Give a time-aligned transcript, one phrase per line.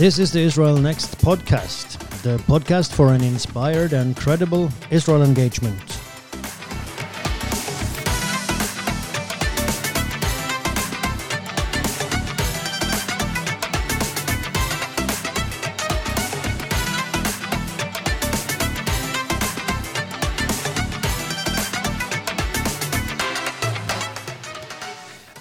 [0.00, 5.78] This is the Israel Next podcast, the podcast for an inspired and credible Israel engagement.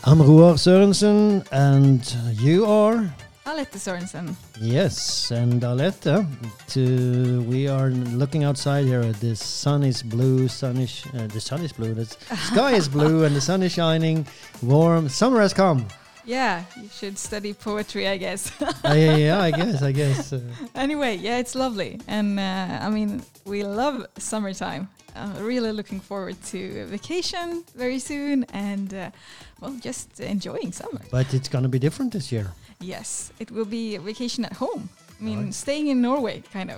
[0.04, 2.04] I'm Ruar Sørensen, and
[2.38, 3.10] you are?
[3.50, 4.36] Alette Sorensen.
[4.62, 6.24] Yes, and Alette,
[6.68, 9.04] to, we are looking outside here.
[9.12, 12.06] The sun is blue, sun is, uh, the sun is blue, the
[12.52, 14.28] sky is blue, and the sun is shining,
[14.62, 15.10] warm.
[15.10, 15.88] Summer has come.
[16.26, 18.52] Yeah, you should study poetry, I guess.
[18.62, 20.32] uh, yeah, yeah, I guess, I guess.
[20.32, 20.42] Uh,
[20.76, 22.00] anyway, yeah, it's lovely.
[22.08, 24.90] And uh, I mean, we love summertime.
[25.16, 29.10] I'm really looking forward to vacation very soon and, uh,
[29.60, 31.02] well, just enjoying summer.
[31.10, 32.54] but it's going to be different this year.
[32.82, 34.90] Yes, it will be a vacation at home.
[35.20, 35.54] I mean, Right.
[35.54, 36.78] staying in Norway, kind of,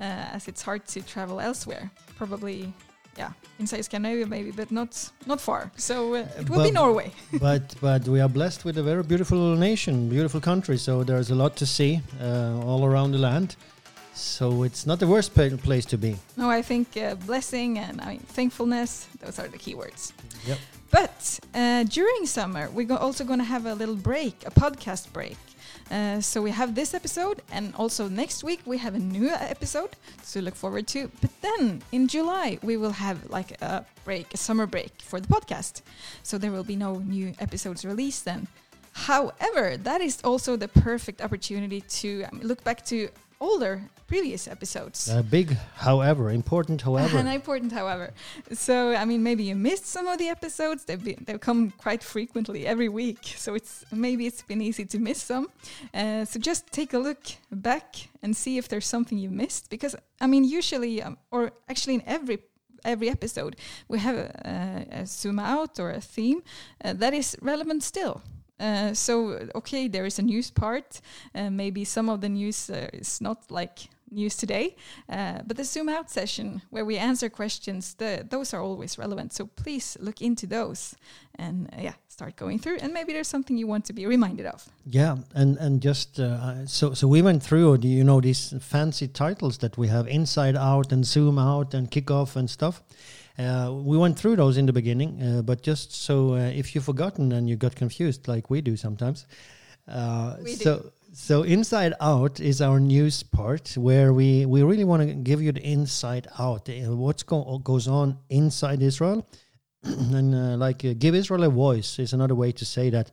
[0.00, 1.90] uh, as it's hard to travel elsewhere.
[2.18, 2.72] Probably,
[3.18, 5.70] yeah, inside Scandinavia maybe, but not not far.
[5.76, 7.10] So uh, it will be Norway.
[7.40, 10.78] but but we are blessed with a very beautiful nation, beautiful country.
[10.78, 13.56] So there's a lot to see uh, all around the land.
[14.14, 16.16] So it's not the worst place to be.
[16.36, 19.06] No, I think uh, blessing and I mean thankfulness.
[19.20, 20.12] Those are the key words.
[20.46, 20.58] Yep.
[20.96, 25.12] But uh, during summer, we're go- also going to have a little break, a podcast
[25.12, 25.36] break.
[25.90, 29.90] Uh, so we have this episode, and also next week we have a new episode
[30.30, 31.10] to look forward to.
[31.20, 35.28] But then in July we will have like a break, a summer break for the
[35.28, 35.82] podcast.
[36.22, 38.48] So there will be no new episodes released then.
[38.92, 45.10] However, that is also the perfect opportunity to um, look back to older previous episodes.
[45.10, 47.18] Uh, big, however, important, however.
[47.18, 48.12] And important, however.
[48.52, 50.84] So, I mean, maybe you missed some of the episodes.
[50.84, 53.34] They've been, they've come quite frequently every week.
[53.36, 55.50] So it's maybe it's been easy to miss some.
[55.92, 59.70] Uh, so just take a look back and see if there's something you missed.
[59.70, 62.38] Because I mean, usually, um, or actually in every
[62.84, 63.56] every episode,
[63.88, 66.42] we have a, a zoom out or a theme
[66.84, 68.22] uh, that is relevant still.
[68.58, 71.00] Uh, so okay, there is a news part.
[71.34, 74.76] Uh, maybe some of the news uh, is not like news today,
[75.08, 79.32] uh, but the zoom out session where we answer questions, the, those are always relevant.
[79.32, 80.94] So please look into those
[81.34, 82.78] and uh, yeah, start going through.
[82.80, 84.64] And maybe there's something you want to be reminded of.
[84.86, 89.76] Yeah, and and just so so we went through you know these fancy titles that
[89.76, 92.82] we have inside out and zoom out and kick off and stuff.
[93.38, 96.84] Uh, we went through those in the beginning, uh, but just so uh, if you've
[96.84, 99.26] forgotten and you got confused like we do sometimes,
[99.88, 100.64] uh, We do.
[100.64, 105.42] so so inside out is our news part where we we really want to give
[105.42, 109.26] you the inside out, uh, what's go- goes on inside Israel,
[109.82, 113.10] and uh, like uh, give Israel a voice is another way to say that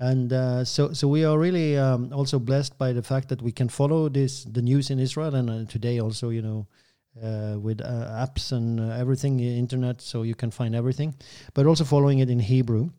[0.00, 3.52] and uh, so so we are really um, also blessed by the fact that we
[3.52, 6.66] can follow this the news in Israel and uh, today also you know
[7.22, 11.14] uh, with uh, apps and uh, everything uh, internet so you can find everything
[11.54, 12.90] but also following it in Hebrew.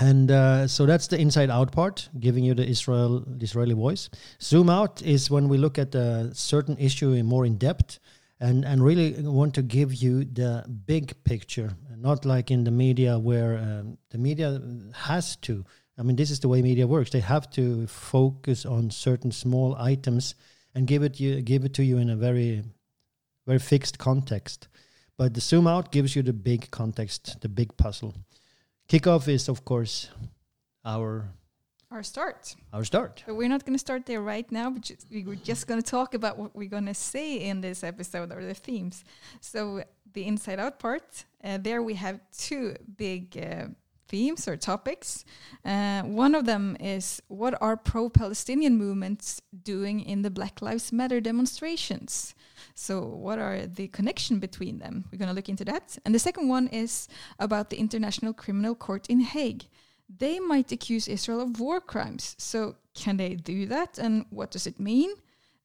[0.00, 4.08] And uh, so that's the inside out part giving you the Israel the Israeli voice.
[4.40, 7.98] Zoom out is when we look at a certain issue in more in depth
[8.38, 13.18] and and really want to give you the big picture not like in the media
[13.18, 14.60] where um, the media
[14.94, 15.64] has to.
[15.98, 17.10] I mean, this is the way media works.
[17.10, 20.34] They have to focus on certain small items
[20.74, 22.62] and give it you give it to you in a very,
[23.48, 24.68] very fixed context.
[25.16, 28.12] But the zoom out gives you the big context, the big puzzle.
[28.88, 30.10] Kickoff is, of course,
[30.84, 31.24] our
[31.90, 32.54] Our start.
[32.72, 33.24] our start.
[33.26, 34.70] But we're not going to start there right now.
[34.70, 37.60] But just, we we're just going to talk about what we're going to say in
[37.62, 39.04] this episode or the themes.
[39.40, 39.82] So
[40.14, 43.68] the inside out part, uh, there we have two big uh,
[44.08, 45.24] themes or topics.
[45.64, 51.20] Uh, one of them is what are pro-Palestinian movements doing in the Black Lives Matter
[51.20, 52.34] demonstrations?
[52.74, 55.04] So what are the connection between them?
[55.10, 55.98] We're going to look into that.
[56.04, 57.08] And the second one is
[57.38, 59.64] about the International Criminal Court in Hague
[60.08, 62.34] they might accuse Israel of war crimes.
[62.38, 63.98] So, can they do that?
[63.98, 65.10] And what does it mean?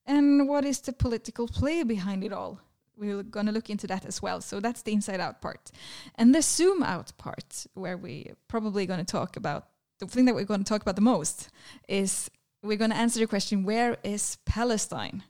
[0.05, 2.59] And what is the political play behind it all?
[2.95, 4.41] We're going to look into that as well.
[4.41, 5.71] So, that's the inside out part.
[6.15, 9.67] And the zoom out part, where we probably going to talk about
[9.99, 11.49] the thing that we're going to talk about the most,
[11.87, 12.29] is
[12.61, 15.23] we're going to answer the question where is Palestine?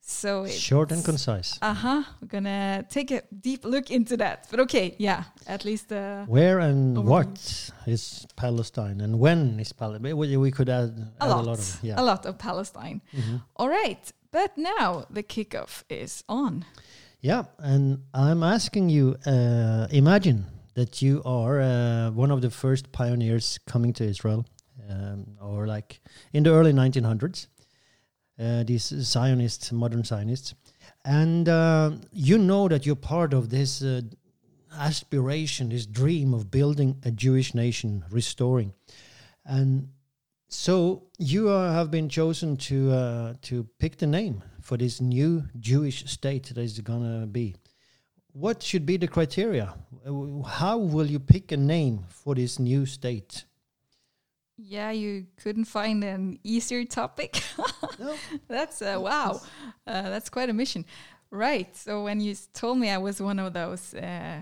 [0.00, 1.58] So, Short and concise.
[1.60, 2.02] uh huh.
[2.20, 4.46] We're gonna take a deep look into that.
[4.50, 7.04] But okay, yeah, at least uh, Where and Overview.
[7.04, 10.16] what is Palestine, and when is Palestine?
[10.16, 10.90] We, we could add,
[11.20, 12.00] a add lot, a lot of yeah.
[12.00, 13.02] a lot of Palestine.
[13.12, 13.42] Mhm.
[13.56, 16.64] All right, but now the kickoff is on.
[17.20, 22.92] Yeah, and I'm asking you, uh, imagine that you are uh, one of the first
[22.92, 24.46] pioneers coming to Israel,
[24.88, 26.00] um, or like
[26.32, 27.48] in the early 1900s.
[28.38, 30.54] Uh, these Zionists, modern Zionists,
[31.04, 34.02] and uh, you know that you're part of this uh,
[34.76, 38.72] aspiration, this dream of building a Jewish nation, restoring,
[39.44, 39.88] and
[40.48, 45.44] so you uh, have been chosen to uh, to pick the name for this new
[45.58, 47.56] Jewish state that is gonna be.
[48.32, 49.74] What should be the criteria?
[50.46, 53.44] How will you pick a name for this new state?
[54.58, 57.42] Yeah, you couldn't find an easier topic.
[57.98, 58.14] No.
[58.46, 59.40] that's uh, wow.
[59.84, 60.84] Uh, that's quite a mission,
[61.32, 61.74] right?
[61.76, 64.38] So when you told me I was one of those uh,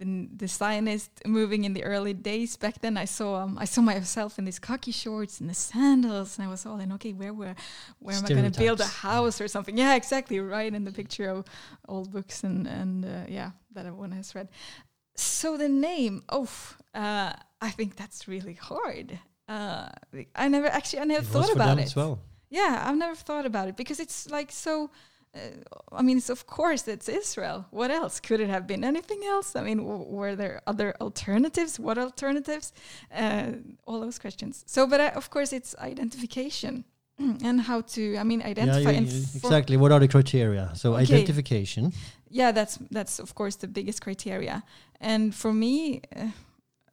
[0.00, 3.82] the, the Zionist moving in the early days back then, I saw um, I saw
[3.82, 7.32] myself in these khaki shorts and the sandals, and I was all in okay, where
[7.34, 7.54] where
[7.98, 9.76] where am I going to build a house or something?
[9.76, 11.44] Yeah, exactly, right in the picture of
[11.88, 14.48] old books and and uh, yeah, that everyone has read.
[15.16, 16.48] So the name, oh,
[16.94, 19.18] uh, I think that's really hard.
[19.54, 19.88] Uh,
[20.44, 21.92] I never actually I never It thought about it.
[21.96, 22.14] well.
[22.50, 24.72] Yeah, I've never thought about it because it's like so.
[25.34, 25.38] Uh,
[26.00, 27.58] I mean, it's of course it's Israel.
[27.70, 28.82] What else could it have been?
[28.84, 29.48] Anything else?
[29.60, 31.72] I mean, w- were there other alternatives?
[31.86, 32.72] What alternatives?
[33.22, 33.46] Uh,
[33.86, 34.54] all those questions.
[34.66, 36.84] So, but I, of course, it's identification
[37.48, 38.02] and how to.
[38.22, 39.76] I mean, Yeah, identify you- and you- exactly.
[39.76, 40.70] What are the criteria?
[40.74, 41.02] So Okay.
[41.14, 41.92] identification.
[42.40, 44.56] yeah that's that's of course the biggest criteria
[45.10, 45.74] and for me
[46.16, 46.30] uh,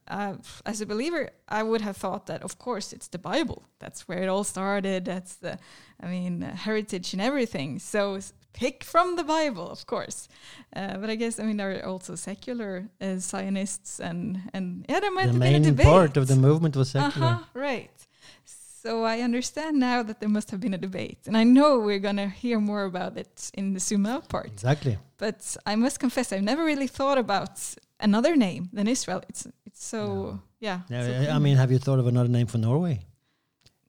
[0.07, 0.33] uh,
[0.65, 4.21] as a believer i would have thought that of course it's the bible that's where
[4.23, 5.57] it all started that's the
[6.03, 8.19] i mean uh, heritage and everything so
[8.53, 10.27] pick from the bible of course
[10.75, 14.23] uh, but i guess i mean there are also secular uh, zionists and
[14.53, 15.77] and yeah there might The have been a debate.
[15.77, 17.27] The main part of the movement was secular.
[17.27, 17.91] uh-huh, right.
[18.83, 21.99] So I understand now that there must have been a debate, and I know we're
[22.09, 24.47] gonna hear more about it in the zoom out part.
[24.47, 24.97] Exactly.
[25.17, 27.59] But I must confess, I've never really thought about
[27.99, 29.21] another name than Israel.
[29.29, 29.45] It's
[29.79, 30.81] so yeah.
[30.89, 32.99] So I- mean, have you thought of another name for Norway?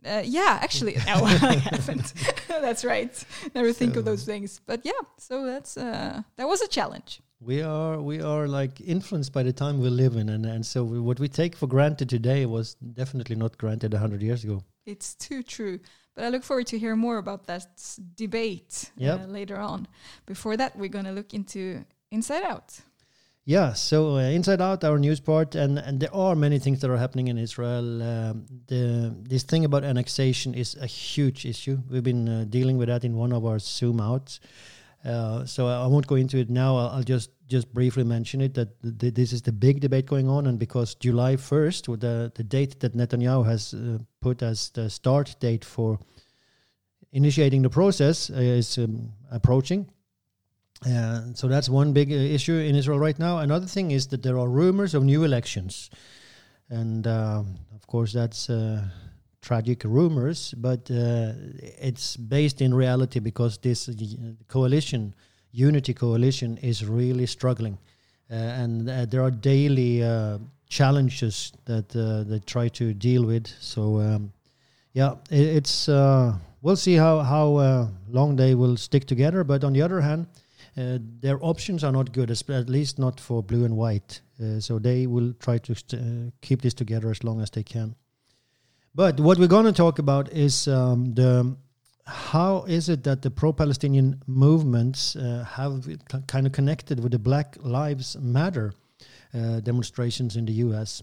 [0.07, 2.13] uh, yeah, actually, no, I haven't.
[2.49, 3.13] that's right.
[3.55, 4.61] Never think of those things.
[4.67, 7.21] But yeah, so that's uh, that was a challenge.
[7.41, 10.85] We are we are like influenced by the time we live in, and and so
[10.85, 14.63] we, what we take for granted today was definitely not granted a hundred years ago.
[14.87, 15.79] It's too true.
[16.15, 17.67] But I look forward to hear more about that
[18.17, 19.21] debate Yep.
[19.21, 19.87] uh, later on.
[20.27, 22.81] Before that, we're going to look into Inside Out.
[23.49, 26.91] Yeah, so uh, inside out our news part, and and there are many things that
[26.91, 28.03] are happening in Israel.
[28.03, 31.79] Um, the this thing about annexation is a huge issue.
[31.89, 34.41] We've been uh, dealing with that in one of our Zoom outs.
[35.03, 36.77] Uh, so I won't go into it now.
[36.77, 40.05] I'll, I'll just just briefly mention it that th- th- this is the big debate
[40.05, 44.69] going on, and because July first, the the date that Netanyahu has uh, put as
[44.75, 45.99] the start date for
[47.13, 49.89] initiating the process, uh, is um, approaching.
[50.87, 53.39] Uh, so that's one big uh, issue in Israel right now.
[53.39, 55.91] Another thing is that there are rumors of new elections,
[56.71, 58.85] and um, of course that's uh,
[59.43, 61.33] tragic rumors, but uh,
[61.81, 63.93] it's based in reality because this uh,
[64.47, 65.15] coalition,
[65.51, 67.77] unity coalition, is really struggling,
[68.31, 70.05] and there are daily
[70.69, 71.89] challenges that
[72.29, 73.49] they try to deal with.
[73.59, 74.33] So um,
[74.93, 79.43] yeah, it, it's we'll see how how long they will stick together.
[79.43, 80.29] But on the other hand
[80.77, 84.21] uh, their options are not good, at least not for blue and white.
[84.41, 87.95] Uh, so they will try to uh, keep this together as long as they can.
[88.95, 91.57] But what we're going to talk about is um, the
[92.07, 95.87] how is it that the pro-Palestinian movements uh, have
[96.27, 98.73] kind of connected with the Black Lives Matter
[99.35, 101.03] uh, demonstrations in the U.S.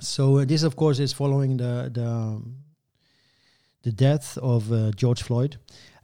[0.00, 2.56] So this, of course, is following the the, um,
[3.82, 5.58] the death of uh, George Floyd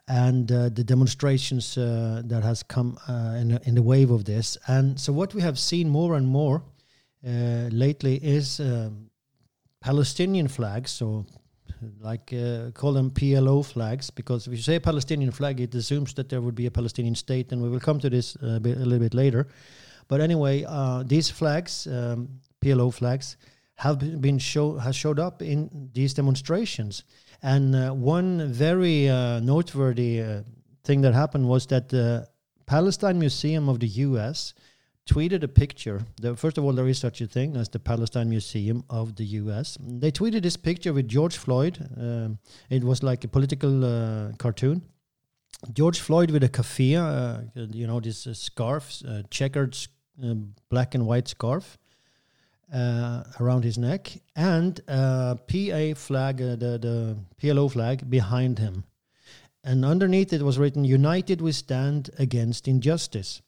[0.09, 4.59] and uh, the demonstrations uh, that has come uh, in, in the wave of this.
[4.67, 6.63] And so what we have seen more and more
[7.27, 9.11] uh, lately is um,
[9.81, 11.27] Palestinian flags, so
[12.01, 16.29] like uh, call them PLO flags, because if you say Palestinian flag, it assumes that
[16.29, 18.81] there would be a Palestinian state, and we will come to this a, bit, a
[18.81, 19.47] little bit later.
[20.09, 20.67] But anyway,
[21.07, 22.29] these flags, um,
[22.61, 23.37] PLO flags,
[23.81, 27.05] have been show has showed up in these demonstrations.
[27.43, 30.43] And uh, one very uh, noteworthy uh,
[30.85, 32.29] thing that happened was that the
[32.67, 34.55] Palestine Museum of the U.S.
[35.09, 36.03] tweeted a picture.
[36.21, 39.25] The, first of all, there is such a thing as the Palestine Museum of the
[39.25, 39.79] U.S.
[39.81, 41.79] They tweeted this picture with George Floyd.
[41.97, 44.83] Um, it was like a political uh, cartoon.
[45.73, 49.77] George Floyd with a kafia, uh, you know, this uh, scarf, uh, checkered
[50.23, 50.35] uh,
[50.69, 51.79] black and white scarf
[52.73, 58.85] uh, around his neck, and uh, PA flag, uh, the the PLO flag behind him,
[59.65, 63.43] and underneath it was written "United we stand against injustice,"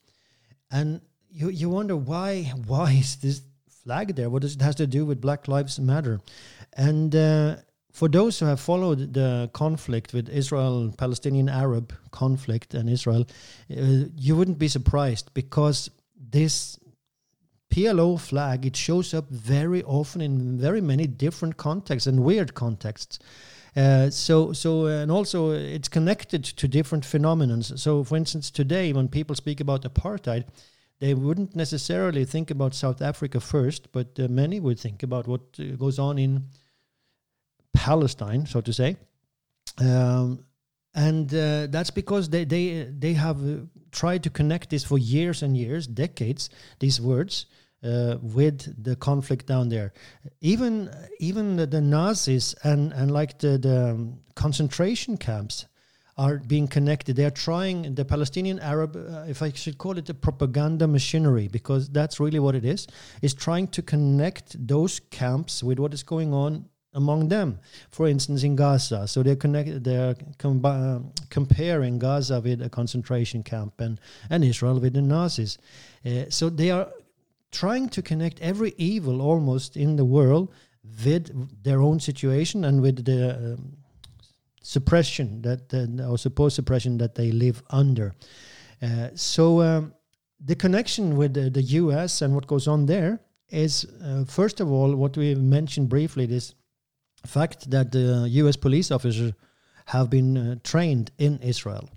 [0.71, 1.00] and
[1.31, 3.43] you you wonder why why is this
[3.85, 4.31] flag there?
[4.31, 6.21] What does it has to do with Black Lives Matter?
[6.75, 7.57] And uh,
[7.93, 13.26] for those who have followed the conflict with Israel, Palestinian Arab conflict, and Israel,
[13.71, 16.79] uh, you wouldn't be surprised because this
[17.73, 23.19] PLO flag it shows up very often in very many different contexts and weird contexts.
[23.75, 27.62] Uh, so, so, and also it's connected to different phenomena.
[27.62, 30.45] So, for instance, today when people speak about apartheid,
[31.00, 35.41] they wouldn't necessarily think about South Africa first, but uh, many would think about what
[35.59, 36.49] uh, goes on in
[37.73, 38.97] Palestine, so to say.
[39.79, 40.45] Um,
[40.95, 45.43] and uh, that's because they they they have uh, tried to connect this for years
[45.43, 46.50] and years, decades.
[46.81, 47.47] These words
[47.83, 49.93] uh, with the conflict down there.
[50.41, 55.67] Even even the, the Nazis and and like the, the um, concentration camps
[56.19, 57.17] are being connected.
[57.17, 61.49] They are trying the Palestinian Arab, uh, if I should call it the propaganda machinery,
[61.49, 62.87] because that's really what it is,
[63.23, 67.59] is trying to connect those camps with what is going on among them.
[67.91, 69.85] For instance, in Gaza, so they're connected.
[69.85, 70.99] They're uh,
[71.31, 73.99] comparing Gaza with a concentration camp and
[74.29, 75.59] and Israel with the Nazis.
[76.05, 76.89] Uh, so they are
[77.53, 80.53] trying to connect every evil almost in the world
[81.05, 83.77] with their own situation and with the um,
[84.63, 88.15] suppression that uh, or supposed suppression that they live under.
[88.81, 89.95] Uh, so um,
[90.45, 92.23] the connection with the, the, U.S.
[92.23, 96.55] and what goes on there is uh, first of all what we mentioned briefly this
[97.27, 98.57] fact that the U.S.
[98.57, 99.33] police officers
[99.87, 101.89] have been uh, trained in Israel.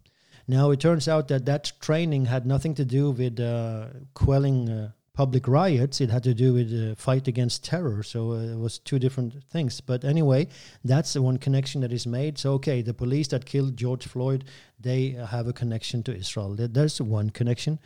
[0.47, 4.91] Now it turns out that that training had nothing to do with uh, quelling uh,
[5.15, 6.01] public riots.
[6.01, 8.03] It had to do with the fight against terror.
[8.03, 9.81] So uh, it was two different things.
[9.81, 10.47] But anyway,
[10.83, 12.37] that's the one connection that is made.
[12.37, 14.43] So okay, the police that killed George Floyd,
[14.79, 16.55] they have a connection to Israel.
[16.57, 17.79] There's one connection.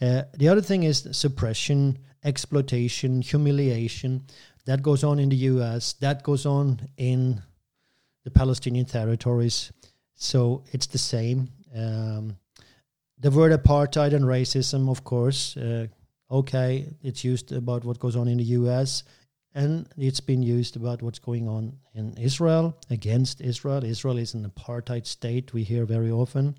[0.00, 4.24] Uh, the other thing is suppression, exploitation, humiliation.
[4.64, 5.94] That goes on in the U.S.
[5.94, 7.42] That goes on in
[8.24, 9.72] the Palestinian territories.
[10.14, 11.50] So it's the same.
[11.74, 12.36] Um,
[13.18, 15.86] the word apartheid and racism, of course, uh,
[16.30, 19.04] okay, it's used about what goes on in the US,
[19.54, 23.84] and it's been used about what's going on in Israel against Israel.
[23.84, 26.56] Israel is an apartheid state, we hear very often.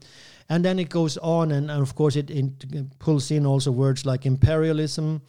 [0.49, 4.05] And then it goes on, and, and of course, it, it, pulls in also words
[4.05, 5.21] like imperialism,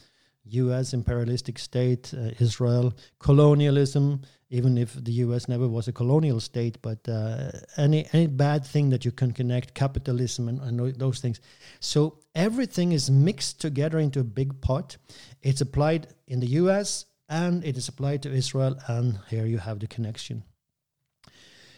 [0.44, 6.78] US imperialistic state, uh, Israel, colonialism, even if the US never was a colonial state,
[6.80, 11.40] but uh, any any bad thing that you can connect capitalism and, and those things.
[11.80, 14.96] So everything is mixed together into a big pot.
[15.42, 19.80] It's applied in the US and it is applied to Israel, and here you have
[19.80, 20.44] the connection.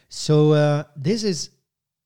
[0.08, 1.50] So uh, this is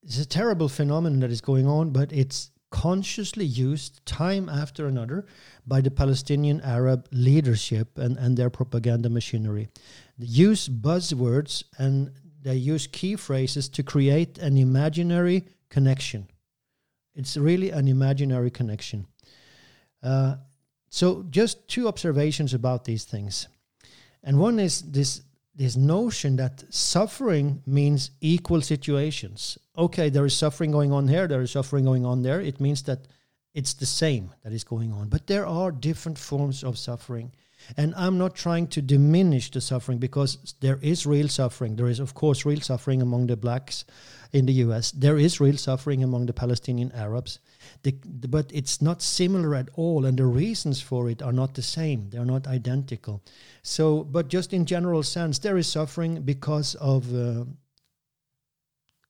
[0.02, 5.25] it's a terrible phenomenon that is going on, but it's consciously used time after another
[5.64, 9.69] by the Palestinian Arab leadership and, and their propaganda machinery.
[10.19, 12.11] They use buzzwords and
[12.43, 16.26] they use key phrases to create an imaginary connection.
[17.14, 19.07] It's really an imaginary connection.
[20.02, 20.35] Uh,
[20.90, 23.47] so, just two observations about these things.
[24.25, 25.23] And one is this
[25.57, 29.59] this notion that suffering means equal situations.
[29.77, 32.41] Okay, there is suffering going on here, there is suffering going on there.
[32.41, 33.07] It means that
[33.55, 35.09] it's the same that is going on.
[35.09, 37.33] But there are different forms of suffering.
[37.77, 41.77] And I'm not trying to diminish the suffering because there is real suffering.
[41.77, 43.85] There is, of course, real suffering among the blacks
[44.33, 44.91] in the US.
[44.91, 47.39] There is real suffering among the Palestinian Arabs.
[47.85, 51.55] The, the, but it's not similar at all, and the reasons for it are not
[51.55, 52.11] the same.
[52.11, 53.23] They're not identical.
[53.62, 57.45] So, but just in general sense, there is suffering because of uh,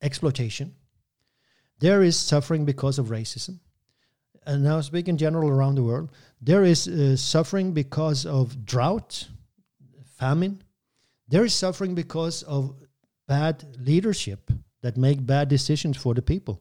[0.03, 0.75] exploitation.
[1.79, 3.61] There is suffering because of racism
[4.47, 9.29] and now speaking general around the world, there is uh, suffering because of drought,
[10.19, 10.63] famine.
[11.29, 12.75] There is suffering because of
[13.27, 14.51] bad leadership
[14.83, 16.61] that make bad decisions for the people.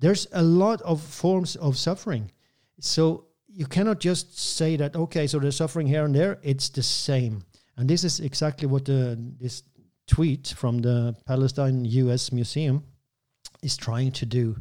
[0.00, 2.32] There's a lot of forms of suffering.
[2.80, 6.38] So you cannot just say that okay, so there's suffering here and there.
[6.42, 7.42] It's the same,
[7.76, 9.62] and this is exactly what the, this
[10.06, 12.32] tweet from the Palestine U.S.
[12.32, 12.82] Museum
[13.62, 14.56] is trying to do.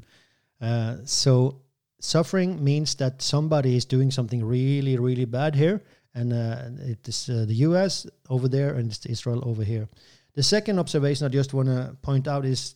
[0.62, 1.62] Uh, so
[2.02, 5.82] suffering means that somebody is doing something really, really bad here,
[6.14, 8.06] and uh, it is uh, the U.S.
[8.30, 9.88] over there and Israel over here.
[10.34, 12.76] The second observation I just want to point out is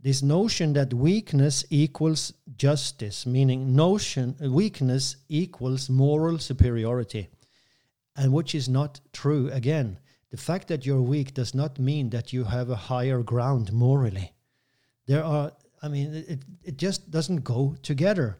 [0.00, 7.28] this notion that weakness equals justice, meaning notion weakness equals moral superiority,
[8.16, 9.50] and which is not true.
[9.52, 9.98] Again,
[10.30, 14.32] the fact that you're weak does not mean that you have a higher ground morally.
[15.06, 18.38] There are, I mean, it, it just doesn't go together.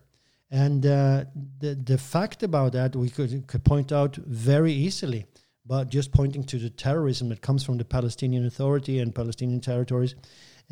[0.51, 1.25] And uh,
[1.59, 5.27] the the fact about that we could could point out very easily
[5.67, 10.15] but just pointing to the terrorism that comes from the Palestinian Authority and Palestinian territories.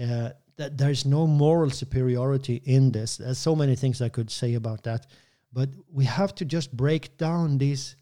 [0.01, 3.17] Uh, that there's no moral superiority in this.
[3.17, 5.07] There's so many things I could say about that,
[5.53, 7.97] but we have to just break down these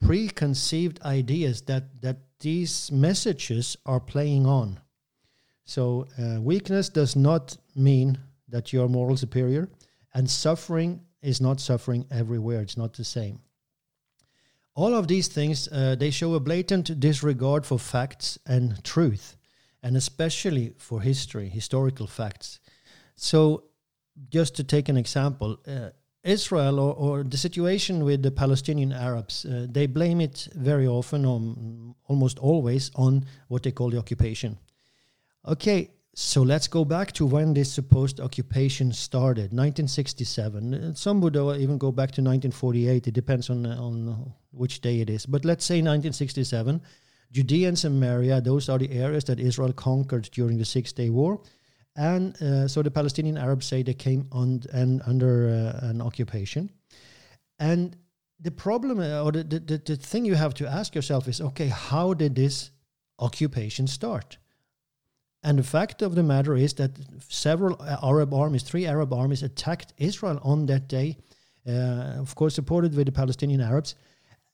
[0.00, 4.80] preconceived ideas that that these messages are playing on.
[5.64, 9.68] So uh, weakness does not mean that you're moral superior,
[10.12, 12.60] and suffering is not suffering everywhere.
[12.60, 13.40] It's not the same.
[14.74, 19.36] All of these things uh, they show a blatant disregard for facts and truth,
[19.84, 22.58] and especially for history, historical facts.
[23.16, 23.64] So,
[24.30, 25.90] just to take an example, uh,
[26.24, 31.26] Israel or, or, the situation with the Palestinian Arabs, uh, they blame it very often,
[31.26, 34.56] on, almost always, on what they call the occupation.
[35.46, 40.94] Okay, so let's go back to when this supposed occupation started, 1967.
[40.94, 43.06] Some would even go back to 1948.
[43.06, 45.26] It depends on on which day it is.
[45.26, 46.80] But let's say 1967.
[47.34, 51.40] Judea and Samaria, those are the areas that Israel conquered during the Six Day War.
[51.96, 56.70] And uh, so the Palestinian Arabs say they came on and under uh, an occupation.
[57.58, 57.96] And
[58.38, 61.66] the problem, uh, or the, the, the thing you have to ask yourself is okay,
[61.66, 62.70] how did this
[63.18, 64.38] occupation start?
[65.42, 66.92] And the fact of the matter is that
[67.28, 71.18] several Arab armies, three Arab armies, attacked Israel on that day,
[71.66, 73.96] uh, of course, supported with the Palestinian Arabs.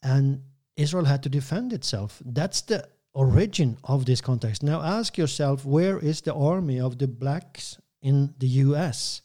[0.03, 0.43] And
[0.81, 2.23] Israel had to defend itself.
[2.25, 4.63] That's the origin of this context.
[4.63, 9.23] Now ask yourself where is the army of the blacks in the US?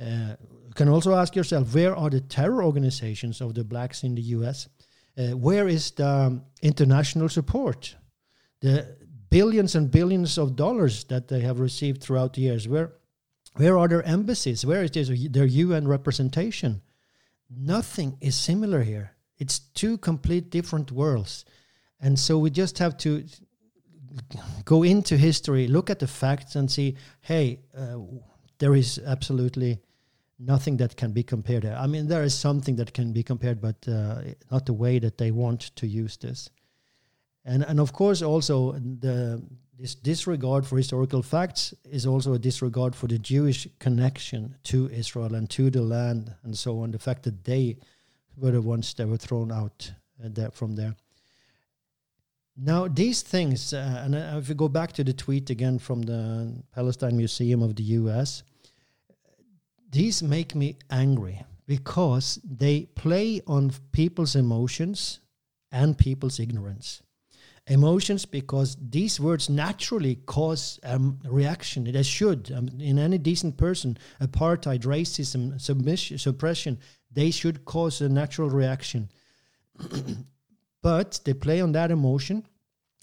[0.00, 4.14] Uh, you can also ask yourself where are the terror organizations of the blacks in
[4.14, 4.68] the US?
[5.16, 7.96] Uh, where is the um, international support?
[8.60, 8.96] The
[9.30, 12.68] billions and billions of dollars that they have received throughout the years.
[12.68, 12.92] Where,
[13.56, 14.64] where are their embassies?
[14.64, 14.90] Where is
[15.30, 16.82] their UN representation?
[17.50, 19.17] Nothing is similar here.
[19.38, 21.44] It's two complete different worlds.
[22.00, 23.24] And so we just have to
[24.64, 27.98] go into history, look at the facts, and see hey, uh,
[28.58, 29.78] there is absolutely
[30.38, 31.64] nothing that can be compared.
[31.64, 35.18] I mean, there is something that can be compared, but uh, not the way that
[35.18, 36.50] they want to use this.
[37.44, 39.42] And, and of course, also the
[39.78, 45.36] this disregard for historical facts is also a disregard for the Jewish connection to Israel
[45.36, 46.90] and to the land and so on.
[46.90, 47.76] The fact that they
[48.38, 49.92] were the ones that were thrown out
[50.24, 50.94] uh, there, from there.
[52.60, 56.02] Now, these things, uh, and uh, if we go back to the tweet again from
[56.02, 58.42] the Palestine Museum of the US,
[59.90, 65.20] these make me angry because they play on people's emotions
[65.70, 67.02] and people's ignorance.
[67.68, 71.86] Emotions, because these words naturally cause a um, reaction.
[71.86, 72.50] It should.
[72.50, 76.78] Um, in any decent person, apartheid, racism, submission, suppression,
[77.10, 79.08] they should cause a natural reaction.
[80.82, 82.44] but they play on that emotion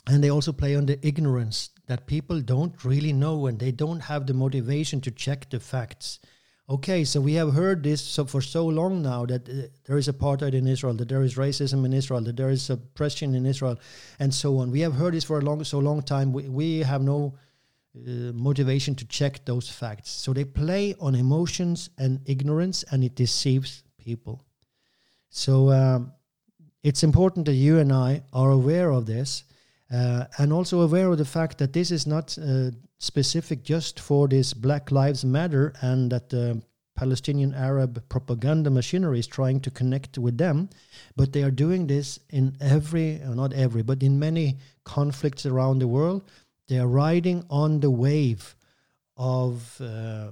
[0.07, 4.01] and they also play on the ignorance that people don't really know and they don't
[4.01, 6.19] have the motivation to check the facts.
[6.67, 10.07] Okay, so we have heard this so for so long now that uh, there is
[10.07, 13.79] apartheid in Israel, that there is racism in Israel, that there is oppression in Israel,
[14.17, 14.71] and so on.
[14.71, 16.33] We have heard this for a long, so long time.
[16.33, 17.35] We, we have no
[17.95, 20.09] uh, motivation to check those facts.
[20.09, 24.41] So they play on emotions and ignorance, and it deceives people.
[25.29, 26.13] So um,
[26.83, 29.43] it's important that you and I are aware of this
[29.91, 34.27] uh, and also aware of the fact that this is not uh, specific just for
[34.27, 36.61] this Black Lives Matter and that the
[36.95, 40.69] Palestinian Arab propaganda machinery is trying to connect with them,
[41.15, 45.87] but they are doing this in every, not every, but in many conflicts around the
[45.87, 46.23] world.
[46.67, 48.55] They are riding on the wave
[49.17, 50.29] of uh,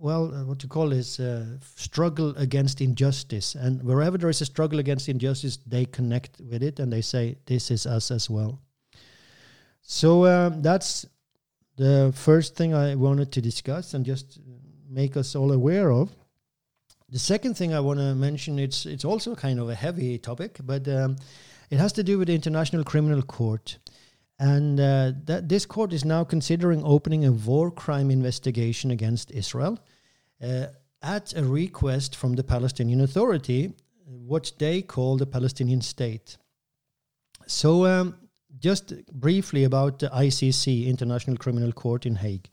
[0.00, 1.44] well, uh, what you call is uh,
[1.76, 3.54] struggle against injustice.
[3.54, 7.36] And wherever there is a struggle against injustice, they connect with it and they say,
[7.46, 8.60] this is us as well.
[9.82, 11.06] So um, that's
[11.76, 14.38] the first thing I wanted to discuss and just
[14.88, 16.10] make us all aware of.
[17.10, 20.58] The second thing I want to mention, it's, it's also kind of a heavy topic,
[20.62, 21.16] but um,
[21.68, 23.78] it has to do with the International Criminal Court.
[24.40, 29.78] And uh, that this court is now considering opening a war crime investigation against Israel
[30.42, 30.68] uh,
[31.02, 33.74] at a request from the Palestinian Authority,
[34.06, 36.38] what they call the Palestinian State.
[37.46, 38.16] So, um,
[38.58, 42.48] just briefly about the ICC, International Criminal Court in Hague.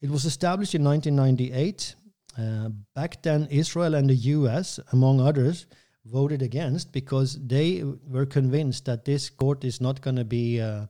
[0.00, 1.94] It was established in 1998.
[2.38, 5.66] Uh, back then, Israel and the US, among others,
[6.06, 10.86] voted against because they were convinced that this court is not going to be uh,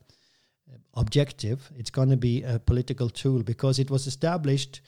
[0.93, 1.71] objective.
[1.77, 4.81] It's going to be a political tool because it was established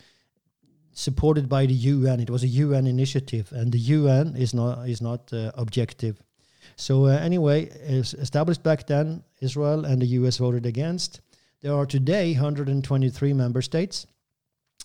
[0.93, 2.19] supported by the UN.
[2.19, 6.21] It was a UN initiative, and the UN is not is not uh, objective.
[6.75, 10.37] So uh, anyway, is established back then, Israel and the U.S.
[10.37, 11.21] voted against.
[11.61, 14.07] There are today 123 member states,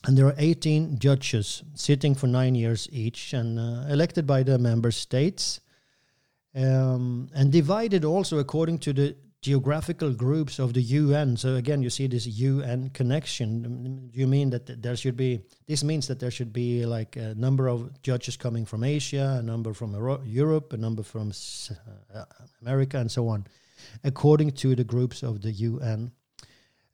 [0.07, 4.59] and there are 18 judges sitting for nine years each and uh, elected by the
[4.59, 5.61] member states,
[6.54, 11.37] um, and divided also according to the geographical groups of the UN.
[11.37, 14.09] So again, you see this UN connection.
[14.11, 15.42] Do you mean that there should be?
[15.66, 19.42] This means that there should be like a number of judges coming from Asia, a
[19.42, 19.92] number from
[20.24, 21.30] Europe, a number from
[22.14, 22.24] uh,
[22.62, 23.46] America, and so on,
[24.02, 26.11] according to the groups of the UN.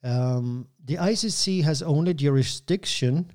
[0.03, 3.31] Um, the ICC has only jurisdiction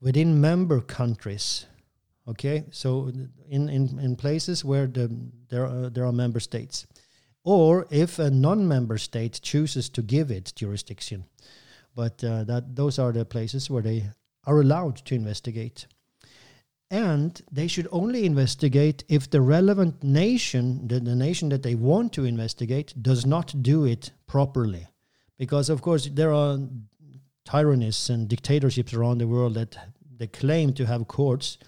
[0.00, 1.66] within member countries.
[2.26, 3.12] Okay, so
[3.48, 5.08] in in, in places where the,
[5.48, 6.86] there are, there are member states
[7.44, 11.24] or if a non-member state chooses to give it jurisdiction.
[11.94, 14.10] But uh, that those are the places where they
[14.44, 15.86] are allowed to investigate.
[16.90, 22.12] And they should only investigate if the relevant nation, the, the nation that they want
[22.14, 24.88] to investigate, does not do it properly.
[25.38, 26.58] Because, of course, there are
[27.44, 29.76] tyrannies and dictatorships around the world that
[30.16, 31.58] they claim to have courts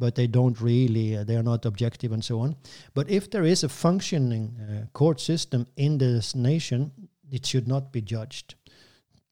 [0.00, 2.56] but they don't really, uh, they are not objective and so on.
[2.94, 6.90] But if there is a functioning uh, court system in this nation,
[7.30, 8.54] it should not be judged.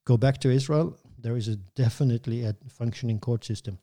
[0.05, 3.79] Go back to Israel, there is a definitely a functioning court system.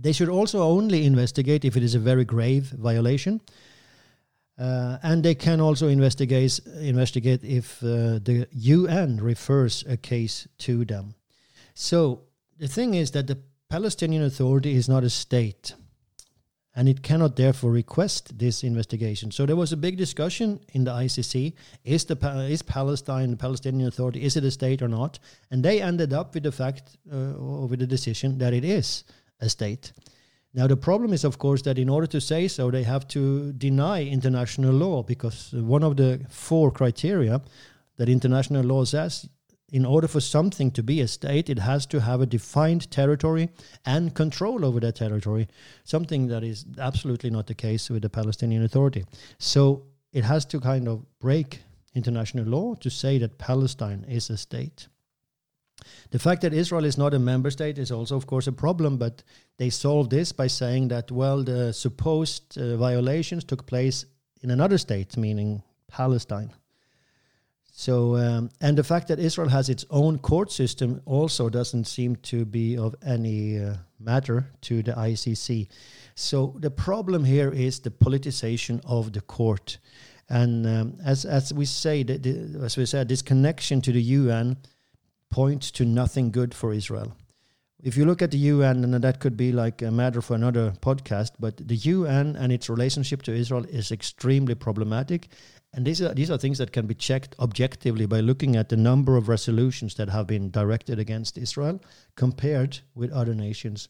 [0.00, 3.40] They should also only investigate if it is a very grave violation.
[4.58, 10.84] Uh, and they can also investigate investigate if uh, the UN refers a case to
[10.84, 11.14] them.
[11.74, 12.22] So
[12.58, 15.74] the thing is that the Palestinian Authority is not a state
[16.78, 19.32] and it cannot therefore request this investigation.
[19.32, 22.16] So there was a big discussion in the ICC: is the
[22.48, 25.18] is Palestine the Palestinian Authority is it a state or not?
[25.50, 29.02] And they ended up with the fact uh, or with the decision that it is
[29.40, 29.92] a state.
[30.54, 33.52] Now the problem is, of course, that in order to say so, they have to
[33.54, 37.40] deny international law because one of the four criteria
[37.96, 39.28] that international law says
[39.70, 43.50] in order for something to be a state, it has to have a defined territory
[43.84, 45.48] and control over that territory,
[45.84, 49.04] something that is absolutely not the case with the Palestinian Authority.
[49.38, 51.60] So it has to kind of break
[51.94, 54.88] international law to say that Palestine is a state.
[56.10, 58.96] The fact that Israel is not a member state is also, of course, a problem,
[58.96, 59.22] but
[59.58, 64.06] they solved this by saying that, well, the supposed uh, violations took place
[64.42, 66.52] in another state, meaning Palestine.
[67.78, 72.16] So, um, and the fact that Israel has its own court system also doesn't seem
[72.16, 75.68] to be of any uh, matter to the ICC.
[76.16, 79.78] So, the problem here is the politicization of the court.
[80.28, 84.02] And um, as, as we say, the, the, as we said, this connection to the
[84.02, 84.56] UN
[85.30, 87.16] points to nothing good for Israel.
[87.80, 90.72] If you look at the UN, and that could be like a matter for another
[90.80, 95.28] podcast, but the UN and its relationship to Israel is extremely problematic
[95.74, 98.76] and these are these are things that can be checked objectively by looking at the
[98.76, 101.80] number of resolutions that have been directed against Israel
[102.16, 103.88] compared with other nations.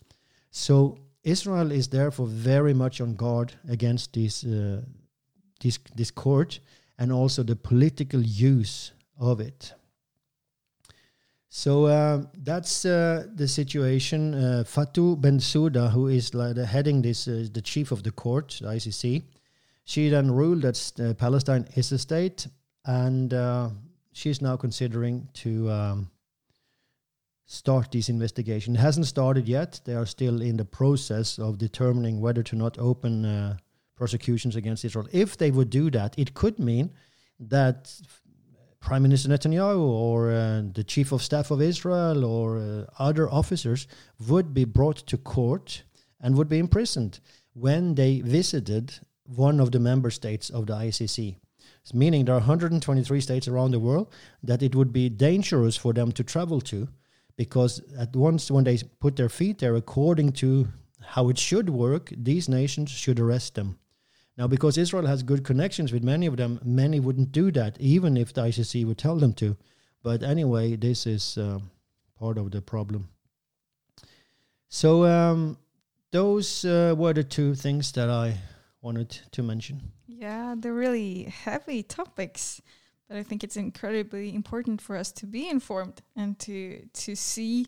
[0.50, 4.82] So Israel is therefore very much on guard against this uh,
[5.60, 6.60] this this court
[6.98, 9.72] and also the political use of it.
[11.48, 14.34] So uh, that's uh, the situation.
[14.34, 18.68] Uh, Fatou Bensouda, who is like heading this, uh, the chief of the court, the
[18.68, 19.22] ICC,
[19.88, 22.46] she then ruled that uh, Palestine is a state,
[22.84, 23.70] and uh,
[24.12, 26.10] she's now considering to um,
[27.46, 28.74] start this investigation.
[28.74, 29.80] It hasn't started yet.
[29.86, 33.56] They are still in the process of determining whether to not open uh,
[33.96, 35.08] prosecutions against Israel.
[35.10, 36.90] If they would do that, it could mean
[37.40, 37.90] that
[38.80, 43.88] Prime Minister Netanyahu or uh, the Chief of Staff of Israel or uh, other officers
[44.28, 45.84] would be brought to court
[46.20, 47.20] and would be imprisoned
[47.54, 48.92] when they visited
[49.36, 51.36] one of the member states of the ICC.
[51.94, 54.12] Meaning there are 123 states around the world
[54.42, 56.88] that it would be dangerous for them to travel to
[57.36, 60.68] because at once when they put their feet there according to
[61.00, 63.78] how it should work these nations should arrest them.
[64.36, 68.16] Now because israel has good connections with many of them many wouldn't do that even
[68.16, 69.56] if the icc would tell them to.
[70.02, 71.60] But anyway this is uh,
[72.18, 73.08] part of the problem.
[74.68, 75.56] So um,
[76.10, 78.36] those uh, were the two things that i
[78.80, 79.92] wanted to mention?
[80.06, 82.60] Yeah, they're really heavy topics,
[83.08, 87.66] but I think it's incredibly important for us to be informed and to to see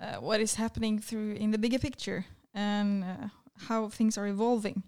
[0.00, 3.28] uh, what is happening through in the bigger picture and uh,
[3.68, 4.82] how things are evolving,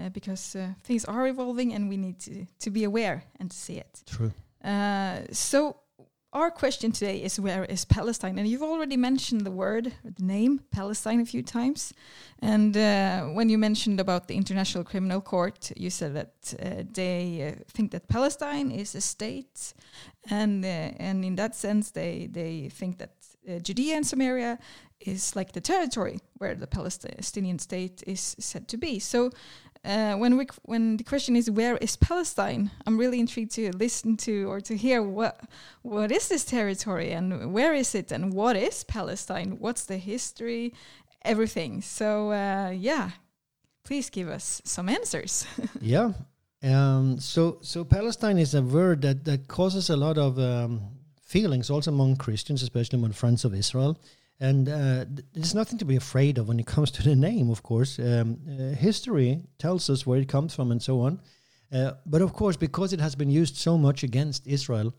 [0.00, 3.56] uh, because uh, things are evolving and we need to to be aware and to
[3.56, 4.02] see it.
[4.06, 4.32] True.
[4.64, 5.76] Uh, so
[6.34, 8.38] our question today is where is Palestine?
[8.38, 11.94] And you've already mentioned the word, the name Palestine a few times.
[12.42, 17.54] And uh, when you mentioned about the International Criminal Court, you said that uh, they
[17.56, 19.74] uh, think that Palestine is a state,
[20.28, 20.68] and uh,
[20.98, 23.12] and in that sense, they they think that
[23.48, 24.58] uh, Judea and Samaria
[25.00, 28.98] is like the territory where the Palestinian state is said to be.
[28.98, 29.30] So
[29.84, 34.16] uh, when we when the question is where is Palestine, I'm really intrigued to listen
[34.18, 35.40] to or to hear what
[35.82, 39.58] what is this territory and where is it and what is Palestine?
[39.58, 40.72] What's the history?
[41.22, 41.82] Everything.
[41.82, 43.10] So uh, yeah,
[43.84, 45.46] please give us some answers.
[45.80, 46.12] yeah.
[46.62, 50.80] Um, so so Palestine is a word that that causes a lot of um,
[51.20, 53.98] feelings also among Christians, especially among friends of Israel.
[54.40, 57.62] And uh, there's nothing to be afraid of when it comes to the name, of
[57.62, 57.98] course.
[57.98, 61.20] Um, uh, history tells us where it comes from and so on.
[61.72, 64.94] Uh, but of course, because it has been used so much against Israel,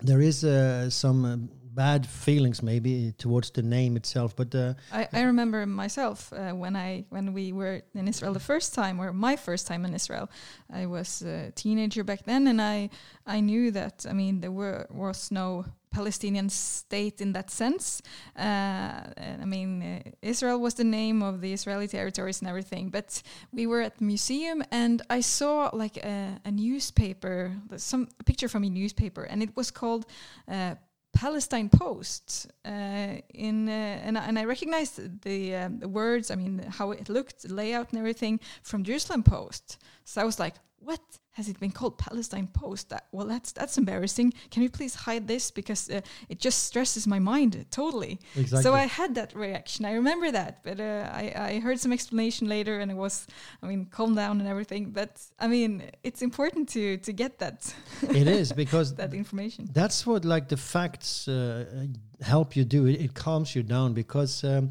[0.00, 1.36] there is uh, some uh,
[1.74, 4.34] bad feelings maybe towards the name itself.
[4.34, 8.74] But uh, I, I, remember myself when I when we were in Israel the first
[8.74, 10.28] time, or my first time in Israel.
[10.72, 12.90] I was a teenager back then, and I
[13.26, 18.02] I knew that I mean there were was no Palestinian state in that sense.
[18.36, 19.02] Uh,
[19.42, 22.90] I mean, uh, Israel was the name of the Israeli territories and everything.
[22.90, 28.24] But we were at the museum, and I saw like a, a newspaper, some a
[28.24, 30.06] picture from a newspaper, and it was called.
[30.48, 30.74] Uh,
[31.14, 36.64] Palestine Post uh, in uh, and, and I recognized the, um, the words I mean
[36.78, 41.00] how it looked the layout and everything from Jerusalem Post so I was like what
[41.32, 42.90] has it been called Palestine Post?
[42.90, 44.34] That, well, that's that's embarrassing.
[44.50, 48.18] Can you please hide this because uh, it just stresses my mind totally.
[48.36, 48.62] Exactly.
[48.62, 49.84] So I had that reaction.
[49.84, 53.26] I remember that, but uh, I I heard some explanation later, and it was,
[53.62, 54.90] I mean, calm down and everything.
[54.90, 57.74] But I mean, it's important to to get that.
[58.22, 59.68] It is because that information.
[59.72, 61.86] That's what like the facts uh,
[62.20, 62.86] help you do.
[62.86, 64.44] It, it calms you down because.
[64.44, 64.70] Um,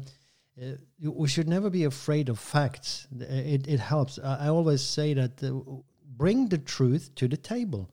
[0.60, 3.08] uh, we should never be afraid of facts.
[3.18, 4.18] It, it helps.
[4.18, 5.82] I, I always say that uh,
[6.16, 7.90] bring the truth to the table.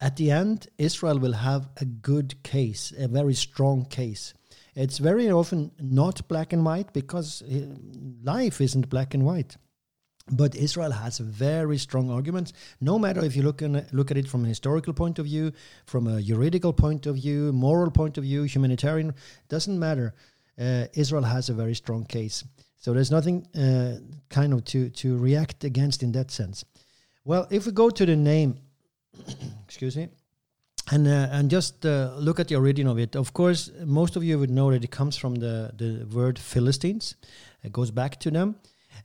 [0.00, 4.34] At the end, Israel will have a good case, a very strong case.
[4.74, 7.76] It's very often not black and white because uh,
[8.22, 9.56] life isn't black and white.
[10.30, 12.52] But Israel has very strong arguments.
[12.80, 15.52] No matter if you look in, look at it from a historical point of view,
[15.84, 19.14] from a juridical point of view, moral point of view, humanitarian,
[19.48, 20.14] doesn't matter.
[20.58, 22.44] Uh, Israel has a very strong case.
[22.76, 26.64] So there's nothing uh, kind of to to react against in that sense.
[27.24, 28.58] Well, if we go to the name,
[29.64, 30.08] excuse me,
[30.90, 33.14] and uh, and just uh, look at the origin of it.
[33.14, 37.14] Of course, most of you would know that it comes from the the word Philistines.
[37.62, 38.56] It goes back to them,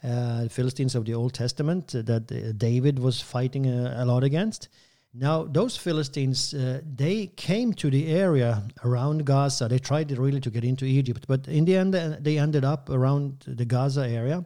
[0.04, 4.24] uh, Philistines of the Old Testament uh, that uh, David was fighting a, a, lot
[4.24, 4.70] against.
[5.14, 9.68] Now, those Philistines, uh, they came to the area around Gaza.
[9.68, 13.46] They tried really to get into Egypt, but in the end, they ended up around
[13.48, 14.44] the Gaza area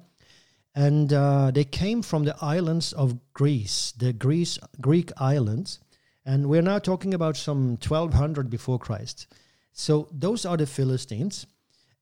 [0.75, 5.79] and uh, they came from the islands of Greece, the Greece Greek islands,
[6.25, 9.27] and we're now talking about some 1200 before Christ.
[9.73, 11.45] So those are the Philistines.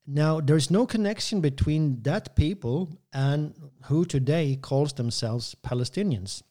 [0.05, 3.53] Now there's no connection between that people and
[3.86, 6.43] who today calls themselves Palestinians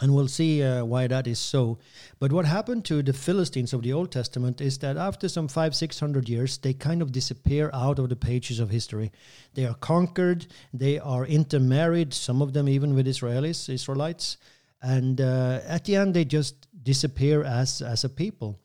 [0.00, 1.78] and we'll see uh, why that is so.
[2.18, 5.74] But what happened to the Philistines of the Old Testament is that after some five,
[5.74, 9.10] six hundred years, they kind of disappear out of the pages of history.
[9.54, 14.36] They are conquered, they are intermarried, some of them even with Israelis, Israelites,
[14.80, 18.60] and uh, at the end, they just disappear as, as a people.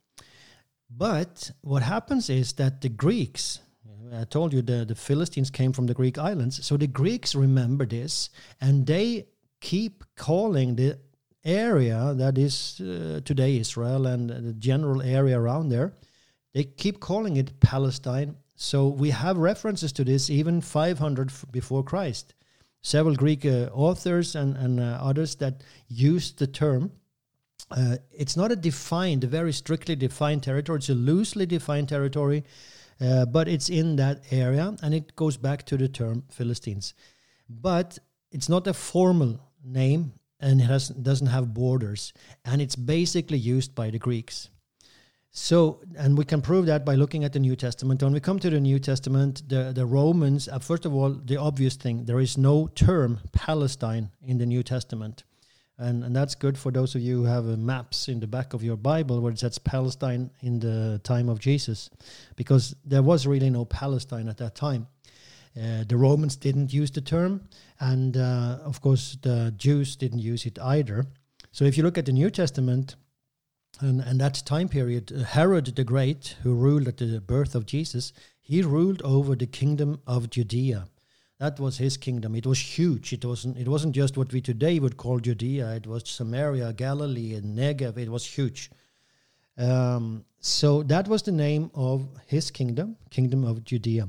[0.96, 3.60] But what happens is that the Greeks,
[4.14, 7.86] I told you the, the Philistines came from the Greek islands, so the Greeks remember
[7.86, 8.30] this
[8.62, 9.28] and they
[9.60, 11.00] keep calling the
[11.46, 15.94] area that is uh, today Israel and the general area around there,
[16.54, 18.36] they keep calling it Palestine.
[18.56, 22.34] So we have references to this even 500 before Christ.
[22.82, 26.92] Several Greek uh, authors and, and uh, others that used the term.
[27.72, 30.78] Uh, it's not a defined, very strictly defined territory.
[30.78, 32.44] It's a loosely defined territory,
[33.02, 36.94] uh, but it's in that area, and it goes back to the term Philistines.
[37.50, 37.98] But
[38.32, 43.74] it's not a formal name and it has, doesn't have borders, and it's basically used
[43.74, 44.50] by the Greeks.
[45.32, 48.04] So, and we can prove that by looking at the New Testament.
[48.04, 51.38] When we come to the New Testament, the, the Romans, uh, first of all, the
[51.38, 55.24] obvious thing, there is no term Palestine in the New Testament.
[55.80, 58.54] And, and that's good for those of you who have uh, maps in the back
[58.54, 61.90] of your Bible where it says Palestine in the time of Jesus,
[62.36, 64.88] because there was really no Palestine at that time.
[65.56, 67.42] Uh, the Romans didn't use the term,
[67.80, 71.06] and uh, of course, the Jews didn't use it either.
[71.52, 72.96] So if you look at the New Testament,
[73.82, 77.66] And, and that time period, uh, Herod the Great, who ruled at the birth of
[77.66, 80.86] Jesus, he ruled over the kingdom of Judea.
[81.40, 82.36] That was his kingdom.
[82.36, 83.14] It was huge.
[83.14, 83.58] It wasn't.
[83.58, 85.76] It wasn't just what we today would call Judea.
[85.76, 87.98] It was Samaria, Galilee, and Negev.
[87.98, 88.70] It was huge.
[89.58, 94.06] Um, so that was the name of his kingdom, kingdom of Judea.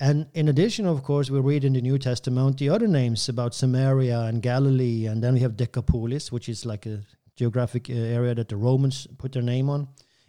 [0.00, 3.54] And in addition, of course, we read in the New Testament the other names about
[3.54, 7.02] Samaria and Galilee, and then we have Decapolis, which is like a
[7.36, 9.88] geographic uh, area that the Romans put their name on,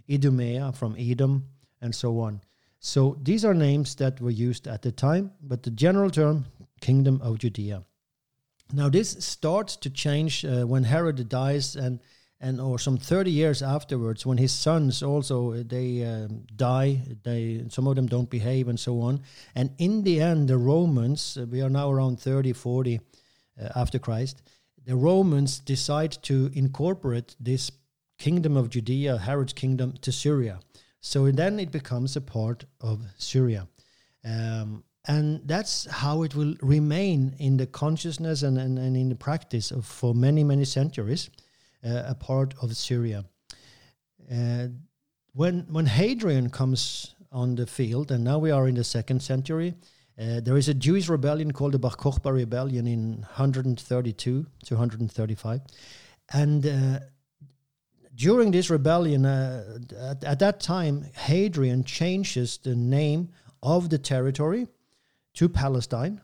[0.09, 1.45] Idumea from Edom,
[1.81, 2.41] and so on.
[2.79, 6.45] So these are names that were used at the time, but the general term,
[6.81, 7.83] Kingdom of Judea.
[8.73, 11.99] Now this starts to change uh, when Herod dies, and
[12.45, 17.65] and or some 30 years afterwards when his sons also uh, they um, die they
[17.69, 19.21] some of them don't behave and so on.
[19.55, 23.97] And in the end the romans uh, we are now around 30 40 uh, after
[23.97, 24.43] christ
[24.85, 27.71] the romans decide to incorporate this
[28.19, 30.59] kingdom of judea herod's kingdom to syria.
[31.01, 33.67] So then it becomes a part of syria.
[34.23, 39.15] Um, and that's how it will remain in the consciousness and, and, and in the
[39.15, 41.29] practice of, for many many centuries
[41.85, 43.25] a part of Syria.
[44.31, 44.67] Uh,
[45.33, 49.75] when when Hadrian comes on the field, and now we are in the second century,
[50.19, 55.61] uh, there is a Jewish rebellion called the Bar Kokhba rebellion in 132 to 135,
[56.33, 56.99] and uh,
[58.15, 63.29] during this rebellion, uh, at, at, that time, Hadrian changes the name
[63.61, 64.67] of the territory
[65.33, 66.21] to Palestine,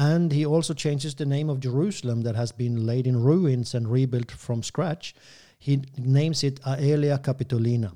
[0.00, 3.86] and he also changes the name of Jerusalem that has been laid in ruins and
[3.86, 5.14] rebuilt from scratch.
[5.58, 7.94] He names it Aelia Capitolina.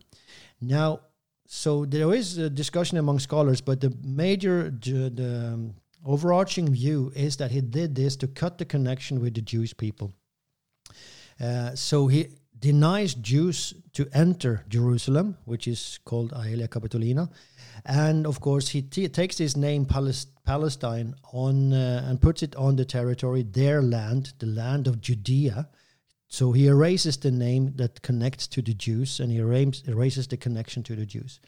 [0.61, 1.01] Now,
[1.47, 5.71] so there is a discussion among scholars, but the major, the
[6.05, 10.13] overarching view is that he did this to cut the connection with the Jewish people.
[11.41, 17.31] Uh, so he denies Jews to enter Jerusalem, which is called Aelia Capitolina,
[17.85, 22.55] and of course he t- takes his name Palestine Palestine on uh, and puts it
[22.57, 25.69] on the territory, their land, the land of Judea.
[26.29, 30.83] So he erases the name that connects to the Jews and he erases the connection
[30.85, 31.41] to the Jews.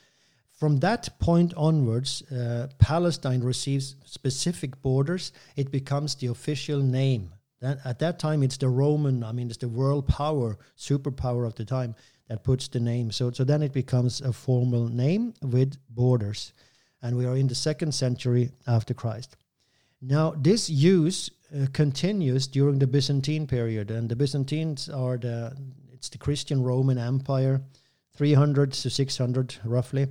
[0.52, 5.32] From that point onwards, uh, Palestine receives specific borders.
[5.56, 7.32] It becomes the official name.
[7.60, 11.54] That, at that time, it's the Roman, I mean, it's the world power, superpower of
[11.56, 11.94] the time
[12.28, 13.12] that puts the name.
[13.12, 16.52] So, so then it becomes a formal name with borders
[17.02, 19.36] and we are in the second century after Christ.
[20.02, 25.56] Now, this use uh, continues during the Byzantine period, and the Byzantines are the
[25.92, 27.62] it's the Christian Roman Empire,
[28.16, 30.08] 300 to 600 roughly,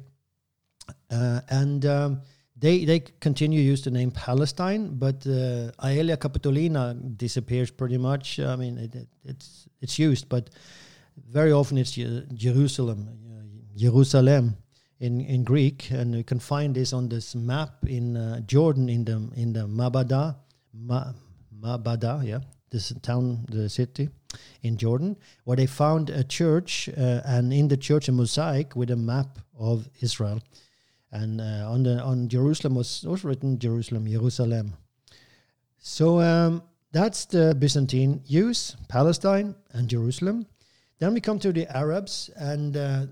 [1.12, 2.22] uh, and um,
[2.56, 8.40] they they continue to use the name Palestine, but uh, Aelia Capitolina disappears pretty much.
[8.40, 10.50] I mean, it, it, it's it's used, but
[11.18, 13.10] very often it's Jerusalem,
[13.76, 14.58] Jerusalem
[15.00, 19.06] in, in Greek, and you can find this on this map in uh, Jordan in
[19.06, 20.36] the in the Mabada,
[20.74, 21.14] Ma,
[21.60, 22.40] Mabada, yeah,
[22.72, 24.10] this town, the city
[24.64, 28.92] in Jordan, where they found a church, uh, and in the church a mosaic with
[28.92, 30.42] a map of Israel,
[31.12, 34.74] and uh, on the on Jerusalem was also written Jerusalem, Jerusalem.
[35.78, 40.48] So um, that's the Byzantine use, Palestine and Jerusalem.
[41.00, 43.06] Then we come to the Arabs, and uh,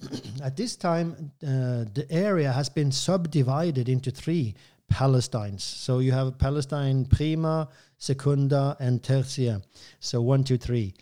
[0.42, 4.54] at this time, uh, the area has been subdivided into three
[4.88, 5.62] Palestines.
[5.62, 7.68] So you have Palestine Prima,
[7.98, 9.62] Secunda, and Tertia.
[9.98, 10.94] So one, two, three.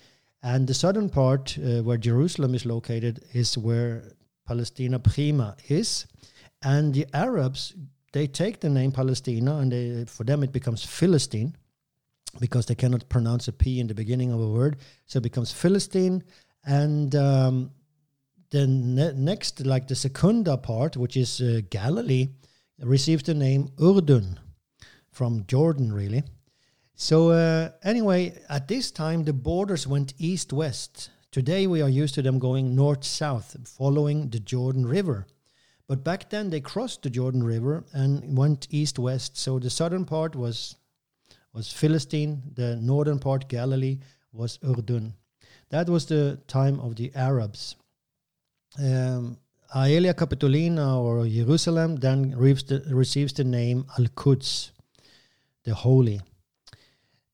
[0.43, 4.05] And the southern part, uh, where Jerusalem is located, is where
[4.47, 6.07] Palestina Prima is.
[6.63, 7.75] And the Arabs,
[8.13, 11.55] they take the name Palestina, and they, for them it becomes Filastin
[12.41, 14.77] because they cannot pronounce a P in the beginning of a word.
[15.07, 16.23] So it becomes Filastin.
[16.65, 17.71] And um,
[18.51, 22.29] the ne- next, like the Secunda part, which is uh, Galilee,
[22.81, 24.39] receives the name Urdun
[25.11, 26.25] from Jordan, really.
[26.97, 31.11] So, uh, anyway, at this time, the borders went east west.
[31.33, 35.27] Today, we are used to them going north south, following the Jordan River.
[35.89, 39.37] But back then, they crossed the Jordan River and went east west.
[39.37, 40.77] So, the southern part was,
[41.55, 44.01] was Filastin, the northern part, Galilee,
[44.33, 45.13] was Urdun.
[45.71, 47.77] That was the time of the Arabs
[48.79, 49.39] um,
[49.75, 54.71] Aelia Capitolina or Jerusalem then receives the name Al Quds,
[55.65, 56.21] the Holy.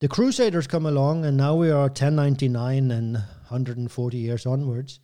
[0.01, 5.01] The Crusaders come along, and now we are 1099 and 140 years onwards,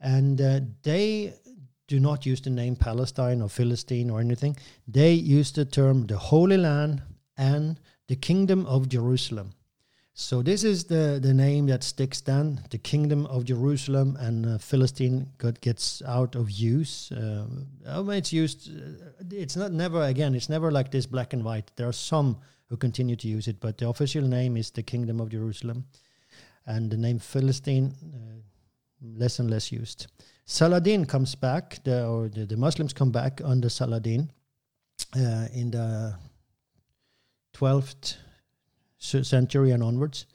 [0.00, 1.32] and uh, they
[1.88, 4.56] do not use the name Palestine or Filastin or anything.
[4.86, 7.02] They use the term the Holy Land
[7.38, 9.52] and the Kingdom of Jerusalem.
[10.18, 12.62] So this is the, the name that sticks then.
[12.70, 17.12] The kingdom of Jerusalem and uh, Filastin got, gets out of use.
[17.12, 17.44] Uh,
[18.08, 18.70] it's used.
[18.70, 20.34] Uh, it's not never again.
[20.34, 21.70] It's never like this black and white.
[21.76, 22.38] There are some
[22.70, 25.84] who continue to use it, but the official name is the kingdom of Jerusalem,
[26.64, 28.40] and the name Filastin uh,
[29.02, 30.06] less and less used.
[30.46, 34.30] Saladin comes back, the, or the, the Muslims come back under Saladin
[35.14, 36.14] uh, in the
[37.56, 38.16] 12th
[38.98, 40.26] century and onwards.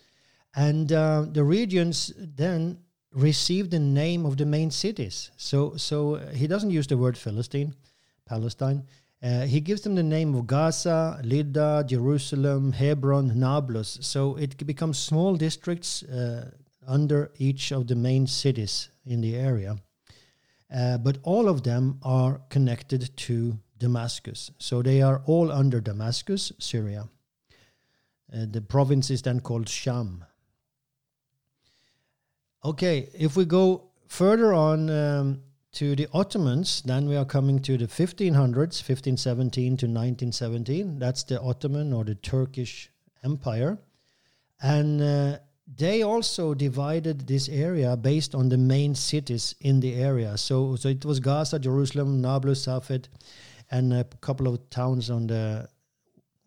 [0.56, 2.80] And uh, the regions then
[3.14, 5.32] receive the name of the main cities.
[5.38, 7.74] So, so he doesn't use the word Filastin,
[8.26, 8.84] Palestine.
[9.24, 14.00] Uh, he gives them the name of Gaza, Lydda, Jerusalem, Hebron, Nablus.
[14.02, 16.52] So it becomes small districts uh,
[16.88, 19.78] under each of the main cities in the area.
[20.74, 24.52] Uh, but all of them are connected to Damascus.
[24.60, 27.10] So they are all under Damascus, Syria.
[28.34, 30.24] Uh, the province is then called Sham.
[32.64, 35.42] Okay, if we go further on um,
[35.74, 41.00] to the Ottomans, then we are coming to the 1500s, 1517 to 1917.
[41.00, 42.92] That's the Ottoman or the Turkish
[43.24, 43.80] Empire.
[44.62, 45.38] And uh,
[45.76, 50.38] they also divided this area based on the main cities in the area.
[50.38, 53.10] So, so it was Gaza, Jerusalem, Nablus, Safed,
[53.72, 55.68] and a couple of towns on the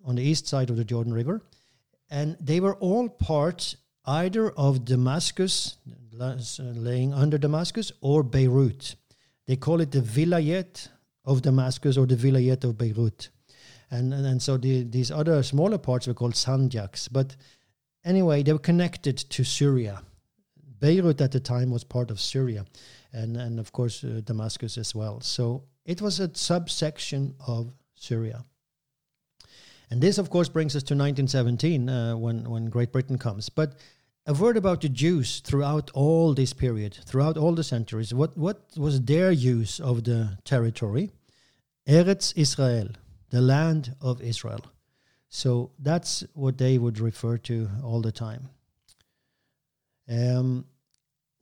[0.04, 1.42] on the east side of the Jordan River
[2.10, 5.76] and they were all part either of Damascus,
[6.58, 8.94] laying under Damascus, or Beirut.
[9.46, 10.88] They call it the Vilayet
[11.24, 13.30] of Damascus or the Vilayet of Beirut.
[13.90, 17.08] And, and, and so the, these other smaller parts were called Sanjaks.
[17.10, 17.36] But
[18.04, 20.02] anyway, they were connected to Syria.
[20.80, 22.66] Beirut at the time was part of Syria,
[23.12, 25.20] and, and of course uh, Damascus as well.
[25.20, 28.44] So it was a subsection of Syria.
[29.90, 33.48] And this, of course, brings us to 1917 uh, when, when Great Britain comes.
[33.48, 33.74] But
[34.26, 38.14] a word about the Jews throughout all this period, throughout all the centuries.
[38.14, 41.10] What, what was their use of the territory?
[41.86, 42.88] Eretz Israel,
[43.30, 44.64] the land of Israel.
[45.28, 48.48] So that's what they would refer to all the time.
[50.08, 50.66] Um,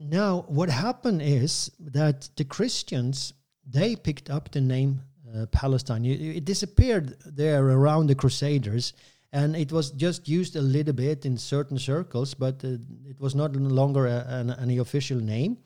[0.00, 3.34] now, what happened is that the Christians
[3.66, 5.02] they picked up the name
[5.34, 6.04] uh, Palestine.
[6.04, 8.92] It, disappeared there around the Crusaders,
[9.32, 12.76] and it was just used a little bit in certain circles, but uh,
[13.08, 15.56] it was not longer a, an, any official name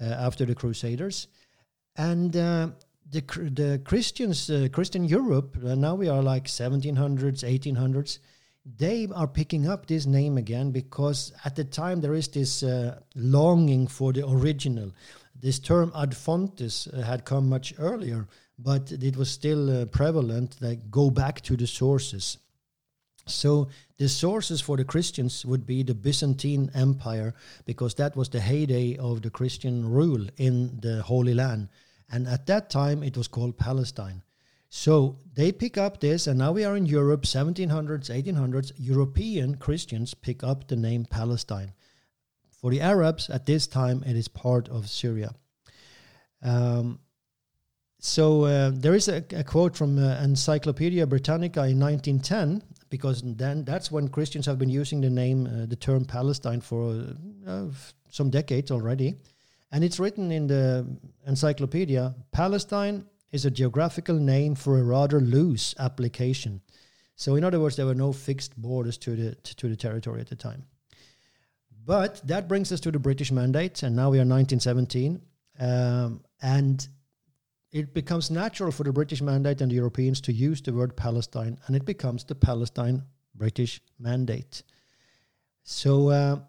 [0.00, 1.28] uh, after the Crusaders.
[1.96, 2.68] And uh,
[3.10, 3.22] the
[3.54, 8.18] the Christians, uh, Christian Europe, now we are like 1700s, 1800s.
[8.78, 12.64] They are picking up this name again because at the time there is this
[13.14, 14.90] longing for the original.
[15.40, 18.26] This term ad fontes had come much earlier
[18.58, 22.38] but it was still uh, prevalent that go back to the sources.
[23.26, 23.68] So
[23.98, 27.34] the sources for the Christians would be the Byzantine Empire
[27.64, 31.68] because that was the heyday of the Christian rule in the Holy Land.
[32.10, 34.22] And at that time it was called Palestine.
[34.68, 38.72] So they pick up this, and now we are in Europe, 1700s, 1800s.
[38.76, 41.72] European Christians pick up the name Palestine.
[42.56, 45.34] For the Arabs, at this time, it is part of Syria.
[46.42, 47.00] Um,
[47.98, 53.64] so uh, there is a, a quote from uh, Encyclopedia Britannica in 1910, because then
[53.64, 57.04] that's when Christians have been using the name, uh, the term Palestine for
[57.46, 57.66] uh,
[58.10, 59.16] some decades already.
[59.72, 60.86] And it's written in the
[61.26, 66.60] encyclopedia Palestine is a geographical name for a rather loose application.
[67.16, 70.28] So, in other words, there were no fixed borders to the, to the territory at
[70.28, 70.64] the time.
[71.86, 75.22] But that brings us to the British Mandate, and now we are 1917.
[75.60, 76.86] Um, and
[77.70, 81.58] it becomes natural for the British Mandate and the Europeans to use the word Palestine,
[81.66, 83.04] and it becomes the Palestine
[83.36, 84.64] British Mandate.
[85.62, 86.40] So uh,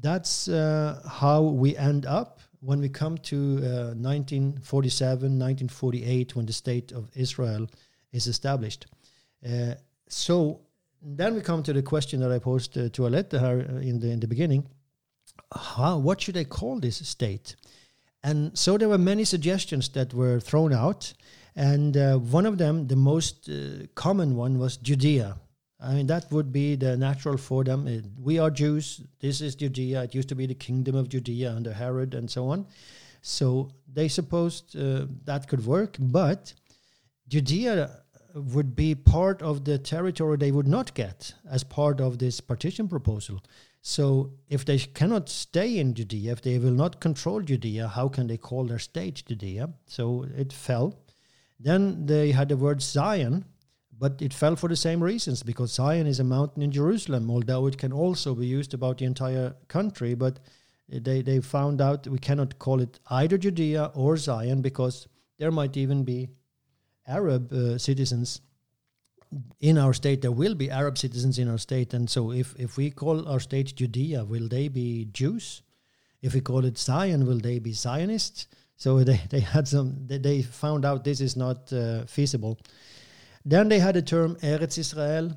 [0.00, 6.52] that's uh, how we end up when we come to uh, 1947, 1948, when the
[6.52, 7.68] State of Israel
[8.10, 8.86] is established.
[9.48, 9.74] Uh,
[10.08, 10.62] so
[11.02, 14.20] then we come to the question that I posed uh, to Alette in the in
[14.20, 14.66] the beginning.
[15.54, 17.56] How, what should I call this state?
[18.22, 21.12] And so there were many suggestions that were thrown out.
[21.54, 25.38] And uh, one of them, the most uh, common one, was Judea.
[25.80, 27.86] I mean, that would be the natural for them.
[27.86, 29.00] Uh, we are Jews.
[29.20, 30.04] This is Judea.
[30.04, 32.66] It used to be the kingdom of Judea under Herod and so on.
[33.22, 35.96] So they supposed uh, that could work.
[35.98, 36.52] But
[37.28, 37.90] Judea
[38.38, 42.88] would be part of the territory they would not get as part of this partition
[42.88, 43.40] proposal.
[43.80, 48.26] So if they cannot stay in Judea, if they will not control Judea, how can
[48.26, 49.70] they call their state Judea?
[49.86, 50.98] So it fell.
[51.60, 53.44] Then they had the word Zion,
[53.98, 57.66] but it fell for the same reasons because Zion is a mountain in Jerusalem, although
[57.66, 60.14] it can also be used about the entire country.
[60.14, 60.38] But
[60.88, 65.08] they, they found out we cannot call it either Judea or Zion because
[65.38, 66.28] there might even be
[67.08, 68.40] Arab uh, citizens
[69.60, 70.22] in our state.
[70.22, 71.94] There will be Arab citizens in our state.
[71.94, 75.62] And so if, if we call our state Judea, will they be Jews?
[76.22, 78.46] If we call it Zion, will they be Zionists?
[78.76, 82.58] So they, they had some, they, they found out this is not uh, feasible.
[83.44, 85.32] Then they had the term Eretz Israel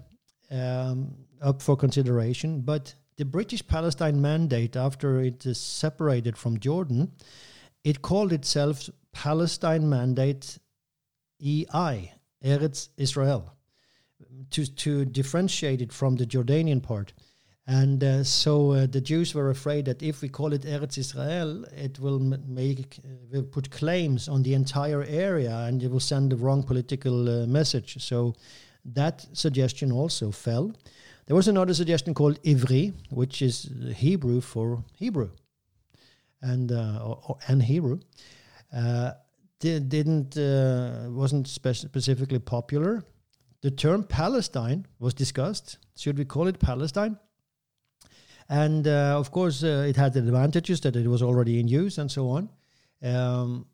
[0.49, 7.11] um, up for consideration, but the British Palestine Mandate, after it is separated from Jordan,
[7.83, 10.57] it called itself Palestine Mandate
[11.41, 12.13] EI,
[12.43, 13.53] Eretz Israel,
[14.51, 17.13] to, to differentiate it from the Jordanian part.
[17.67, 21.63] And uh, so uh, the Jews were afraid that if we call it Eretz Israel,
[21.77, 26.31] it will make uh, will put claims on the entire area, and it will send
[26.31, 28.03] the wrong political uh, message.
[28.03, 28.35] So
[28.83, 30.73] that suggestion also fell.
[31.27, 35.29] There was another suggestion called Ivri, which is Hebrew for Hebrew,
[36.41, 37.99] and uh, or, and Hebrew.
[39.65, 40.35] Uh, didn't
[41.13, 43.03] wasn't spe- specifically popular.
[43.61, 45.77] The term Palestine was discussed.
[45.95, 47.17] Should we call it Palestine?
[48.49, 51.97] And uh, of course, uh, it had the advantages that it was already in use
[51.97, 52.49] and so on.
[53.01, 53.67] Um,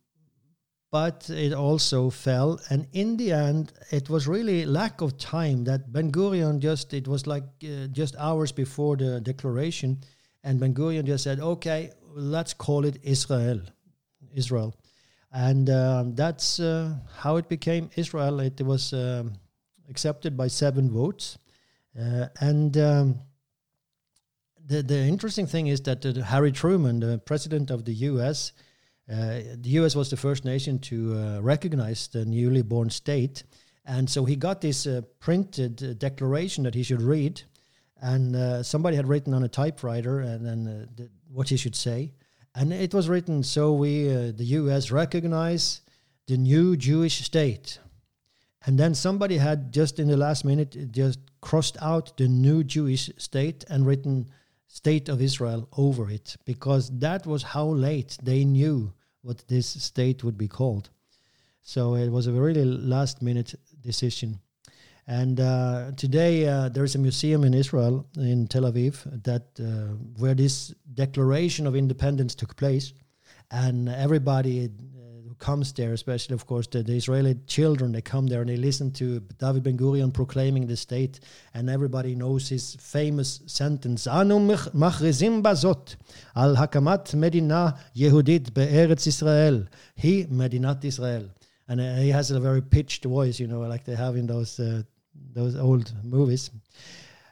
[0.91, 2.59] but it also fell.
[2.69, 7.07] And in the end, it was really lack of time that Ben Gurion just, it
[7.07, 10.01] was like uh, just hours before the declaration.
[10.43, 13.61] And Ben Gurion just said, okay, let's call it Israel.
[14.33, 14.75] Israel.
[15.37, 18.39] And um, that's uh, how it became Israel.
[18.39, 19.33] It was um,
[19.87, 21.37] accepted by seven votes.
[21.95, 23.19] Uh, and um,
[24.65, 28.51] the the interesting thing is that uh, Harry Truman, the president of the U.S.,
[29.11, 29.95] uh, the U.S.
[29.95, 33.43] was the first nation to uh, recognize the newly born state,
[33.85, 37.43] and so he got this uh, printed declaration that he should read,
[38.01, 40.63] and somebody had written on a typewriter and then
[40.95, 42.11] the, what he should say,
[42.57, 44.89] and it was written so we uh, the U.S.
[44.89, 45.81] recognize
[46.25, 47.77] the new Jewish state.
[48.65, 52.63] And then somebody had just in the last minute uh, just crossed out the new
[52.63, 54.27] Jewish state and written
[54.67, 58.91] state of Israel over it because that was how late they knew
[59.21, 60.89] what this state would be called.
[61.61, 64.39] So it was a really last minute decision.
[65.09, 69.95] And uh, today uh, there is a museum in Israel, in Tel Aviv, that uh,
[70.17, 72.91] where this declaration of independence took place,
[73.49, 74.69] and everybody
[75.25, 78.57] who comes there, especially, of course, the, the, Israeli children, they come there and they
[78.57, 81.21] listen to David Ben Gurion proclaiming the state,
[81.53, 85.95] and everybody knows his famous sentence, Anu machrizim bazot
[86.35, 91.29] al hakamat medina Yehudit be'eretz Israel, he medinat Israel.
[91.69, 94.59] And uh, he has a very pitched voice, you know, like they have in those,
[94.59, 94.83] uh,
[95.33, 96.49] those old movies.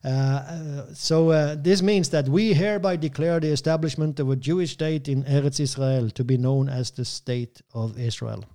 [0.05, 5.07] Uh, so uh, this means that we hereby declare the establishment of a Jewish state
[5.07, 8.45] in Eretz Israel to be known as the State of Israel.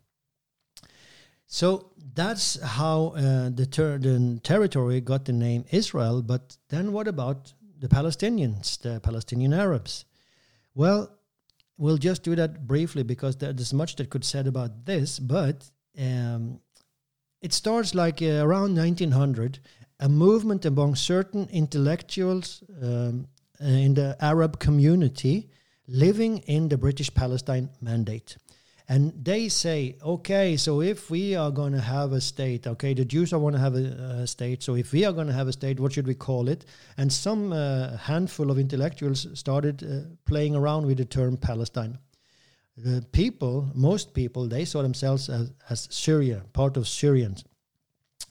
[1.46, 6.22] So that's how uh, the, ter- the territory got the name Israel.
[6.22, 10.04] But then what about the Palestinians, the Palestinian Arabs?
[10.76, 11.10] Well,
[11.76, 15.18] we'll just do that briefly because there's much that could said about this.
[15.18, 15.68] But
[15.98, 16.60] um,
[17.40, 19.60] it starts like uh, around 1900
[20.00, 23.26] a movement among certain intellectuals um,
[23.60, 25.50] uh, in the Arab community
[25.86, 28.36] living in the British Palestine Mandate.
[28.88, 33.04] And they say, okay, so if we are going to have a state, okay, the
[33.04, 35.46] Jews are going to have a, a, state, so if we are going to have
[35.46, 36.64] a state, what should we call it?
[36.96, 41.98] And some uh, handful of intellectuals started uh, playing around with the term Palestine.
[42.82, 47.44] The people, most people, they saw themselves as, as Syria, part of Syrians,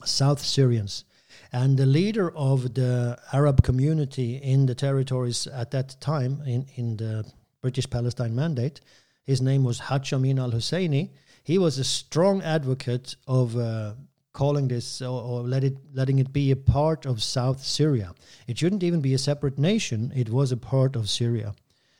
[0.04, 1.04] South Syrians.
[1.52, 6.96] And the leader of the Arab community in the territories at that time, in, in
[6.96, 7.30] the
[7.62, 8.80] British Palestine Mandate,
[9.22, 11.10] his name was Haj Amin al Husseini.
[11.44, 13.94] He was a strong advocate of uh,
[14.32, 18.14] calling this or, or, let it, letting it be a part of South Syria.
[18.48, 21.54] It shouldn't even be a separate nation, it was a part of Syria.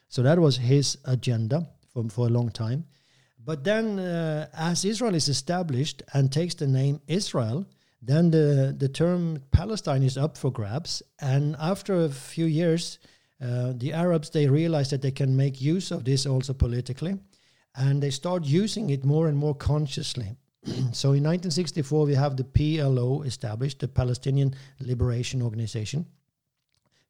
[0.09, 2.85] So that was his agenda for, for a long time.
[3.45, 7.67] But then, uh, as Israel is established and takes the name Israel,
[8.03, 11.03] then the, the term Palestine is up for grabs.
[11.21, 12.99] And after a few years,
[13.43, 17.19] uh, the Arabs, they realize that they can make use of this also politically.
[17.75, 20.37] And they start using it more and more consciously.
[20.93, 26.07] so in 1964, we have the PLO established, the Palestinian Liberation Organization.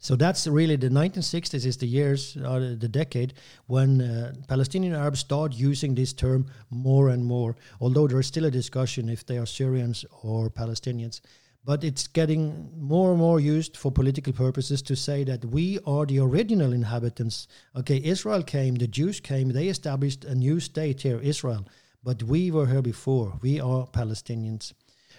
[0.03, 3.35] So that's really the 1960s is the years or uh, the decade
[3.67, 7.55] when uh, Palestinian Arabs start using this term more and more.
[7.83, 11.21] Although there is still a discussion if they are Syrians or Palestinians,
[11.67, 16.07] but it's getting more and more used for political purposes to say that we are
[16.07, 17.47] the original inhabitants.
[17.77, 21.69] Okay, Israel came, the Jews came, they established a new state here, Israel,
[22.03, 23.39] but we were here before.
[23.43, 24.73] We are Palestinians.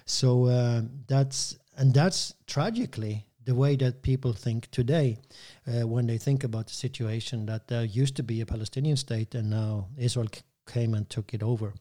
[0.06, 5.18] So uh, that's and that's tragically the way that people think today
[5.68, 9.36] uh, when they think about the situation that there used to be a Palestinian state
[9.36, 10.30] and now Israel
[10.68, 11.74] came and took it over.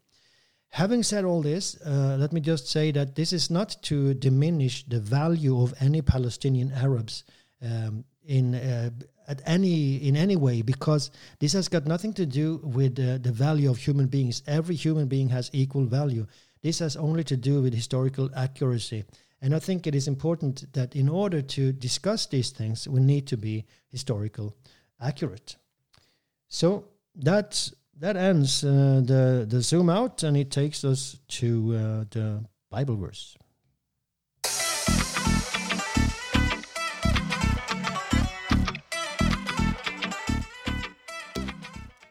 [0.70, 4.84] Having said all this, uh, let me just say that this is not to diminish
[4.86, 7.24] the value of any Palestinian Arabs
[7.62, 8.90] um, in uh,
[9.26, 13.32] at any in any way, because this has got nothing to do with uh, the
[13.32, 14.42] value of human beings.
[14.46, 16.26] Every human being has equal value.
[16.62, 19.04] This has only to do with historical accuracy.
[19.42, 23.26] And I think it is important that in order to discuss these things, we need
[23.28, 24.54] to be historical
[25.00, 25.56] accurate.
[26.48, 26.84] So
[27.14, 32.44] that's that ends uh, the the zoom out, and it takes us to uh, the
[32.70, 33.36] Bible verse.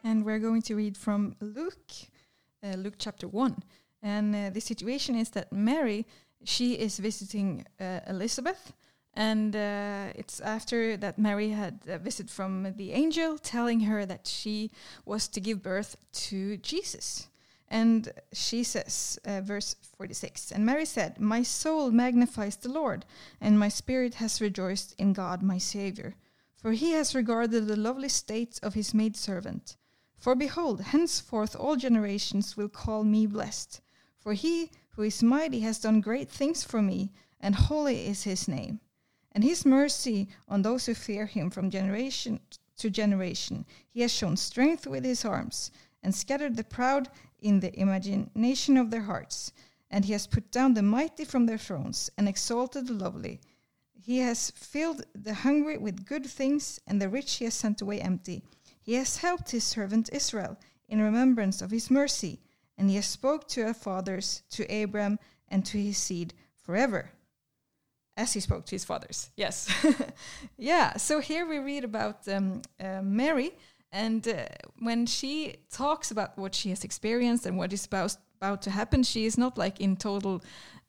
[0.04, 1.92] And we're going to read from Luke,
[2.64, 3.62] uh, Luke chapter 1.
[4.02, 6.08] And uh, the situation is that Mary,
[6.44, 8.74] she is visiting uh, Elizabeth.
[9.16, 14.28] And uh, it's after that Mary had a visit from the angel telling her that
[14.28, 14.72] she
[15.06, 15.98] was to give birth
[16.30, 17.28] to Jesus.
[17.68, 23.06] And she says, uh, verse 46 And Mary said, My soul magnifies the Lord,
[23.40, 26.16] and my spirit has rejoiced in God my Saviour.
[26.56, 29.78] For he has regarded the lovely state of his maidservant.
[30.18, 33.82] For behold, henceforth all generations will call me blessed.
[34.20, 38.50] For he who is mighty has done great things for me, and holy is his
[38.50, 38.82] name.
[39.32, 42.42] And his mercy on those who fear him from generation
[42.80, 43.66] to generation.
[43.90, 45.72] He has shown strength with his arms,
[46.04, 47.08] and scattered the proud
[47.40, 49.54] in the imagination of their hearts.
[49.90, 53.40] And he has put down the mighty from their thrones, and exalted the lovely.
[53.94, 58.02] He has filled the hungry with good things, and the rich he has sent away
[58.02, 58.44] empty.
[58.82, 62.42] He has helped his servant Israel in remembrance of his mercy,
[62.80, 65.20] and he spoke to our fathers, to Abram,
[65.50, 67.12] and to his seed forever.
[68.16, 69.70] As he spoke to his fathers, yes,
[70.58, 70.98] yeah.
[70.98, 73.52] So here we read about um, uh, Mary,
[73.94, 74.46] and uh,
[74.80, 79.04] when she talks about what she has experienced and what is about about to happen,
[79.04, 80.42] she is not like in total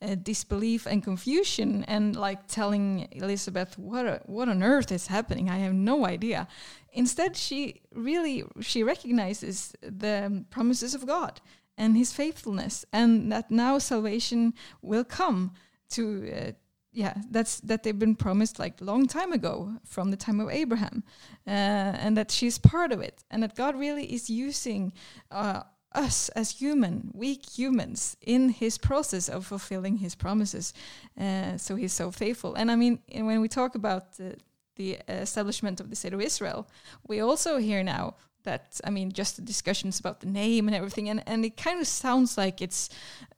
[0.02, 5.50] uh, disbelief and confusion and like telling Elizabeth what a, what on earth is happening.
[5.50, 6.48] I have no idea.
[6.92, 11.40] Instead, she really she recognizes the promises of God
[11.80, 15.52] and His faithfulness, and that now salvation will come
[15.90, 16.02] to.
[16.32, 16.52] Uh,
[16.92, 19.54] yeah, that's that they've been promised like long time ago
[19.84, 21.02] from the time of Abraham,
[21.46, 24.92] uh, and that she's part of it, and that God really is using
[25.30, 25.62] uh,
[25.94, 30.74] us as human, weak humans, in His process of fulfilling His promises.
[31.18, 34.04] Uh, so He's so faithful, and I mean, when we talk about
[34.76, 36.66] the establishment of the state of Israel,
[37.06, 38.14] we also hear now
[38.44, 41.80] that I mean, just the discussions about the name and everything, and, and it kind
[41.80, 42.88] of sounds like it's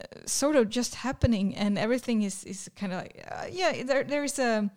[0.01, 4.05] uh, sort of just happening, and everything is is kind of like uh, yeah, there
[4.05, 4.71] there is a.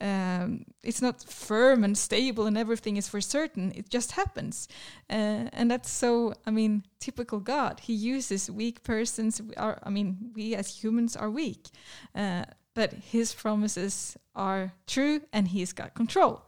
[0.00, 3.70] Um, it's not firm and stable, and everything is for certain.
[3.76, 4.66] It just happens,
[5.08, 6.34] uh, and that's so.
[6.44, 7.80] I mean, typical God.
[7.80, 9.40] He uses weak persons.
[9.40, 11.68] We are, I mean, we as humans are weak,
[12.16, 16.42] uh, but His promises are true, and He's got control.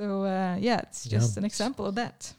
[0.00, 2.32] So uh, yeah, it's just an example of that.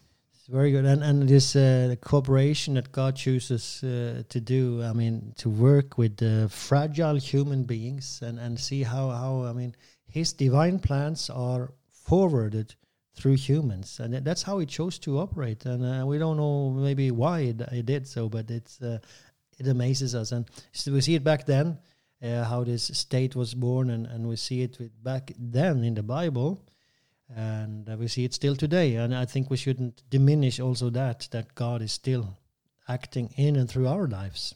[0.52, 4.82] Very good, and and this uh, cooperation that God chooses uh, to do.
[4.82, 9.54] I mean, to work with uh, fragile human beings and and see how how I
[9.54, 9.74] mean
[10.10, 12.74] His divine plans are forwarded
[13.14, 15.64] through humans, and that's how He chose to operate.
[15.64, 18.98] And uh, we don't know maybe why it, it did so, but it's uh,
[19.58, 21.78] it amazes us, and so we see it back then.
[22.22, 26.02] Uh, how this state was born, and, and we see it back then in the
[26.02, 26.62] Bible,
[27.28, 28.96] and uh, we see it still today.
[28.96, 32.38] And i think we shouldn't diminish also that that god is still
[32.88, 34.54] acting in and through our lives.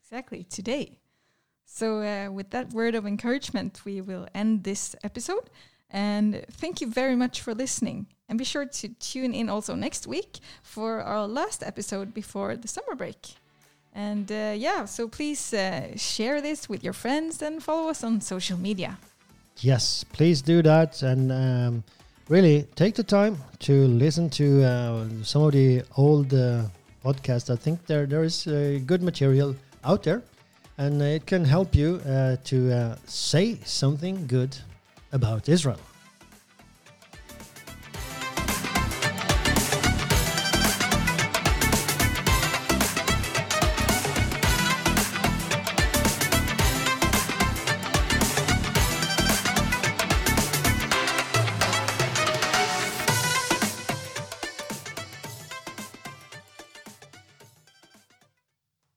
[0.00, 0.98] Exactly today.
[1.64, 5.50] So uh, with that word of encouragement we will end this episode.
[5.90, 8.06] And thank you very much for listening.
[8.28, 12.66] And be sure to tune in also next week for our last episode before the
[12.66, 13.34] summer break.
[13.92, 18.20] And uh, yeah so please uh, share this with your friends and follow us on
[18.20, 18.98] social media
[19.60, 21.84] Yes, please do that and um,
[22.28, 26.64] really take the time to listen to uh, some of the old uh,
[27.04, 27.50] podcasts.
[27.50, 30.22] I think there there is uh, good material out there,
[30.76, 34.56] and it can help you uh, to uh, say something good
[35.12, 35.80] about Israel.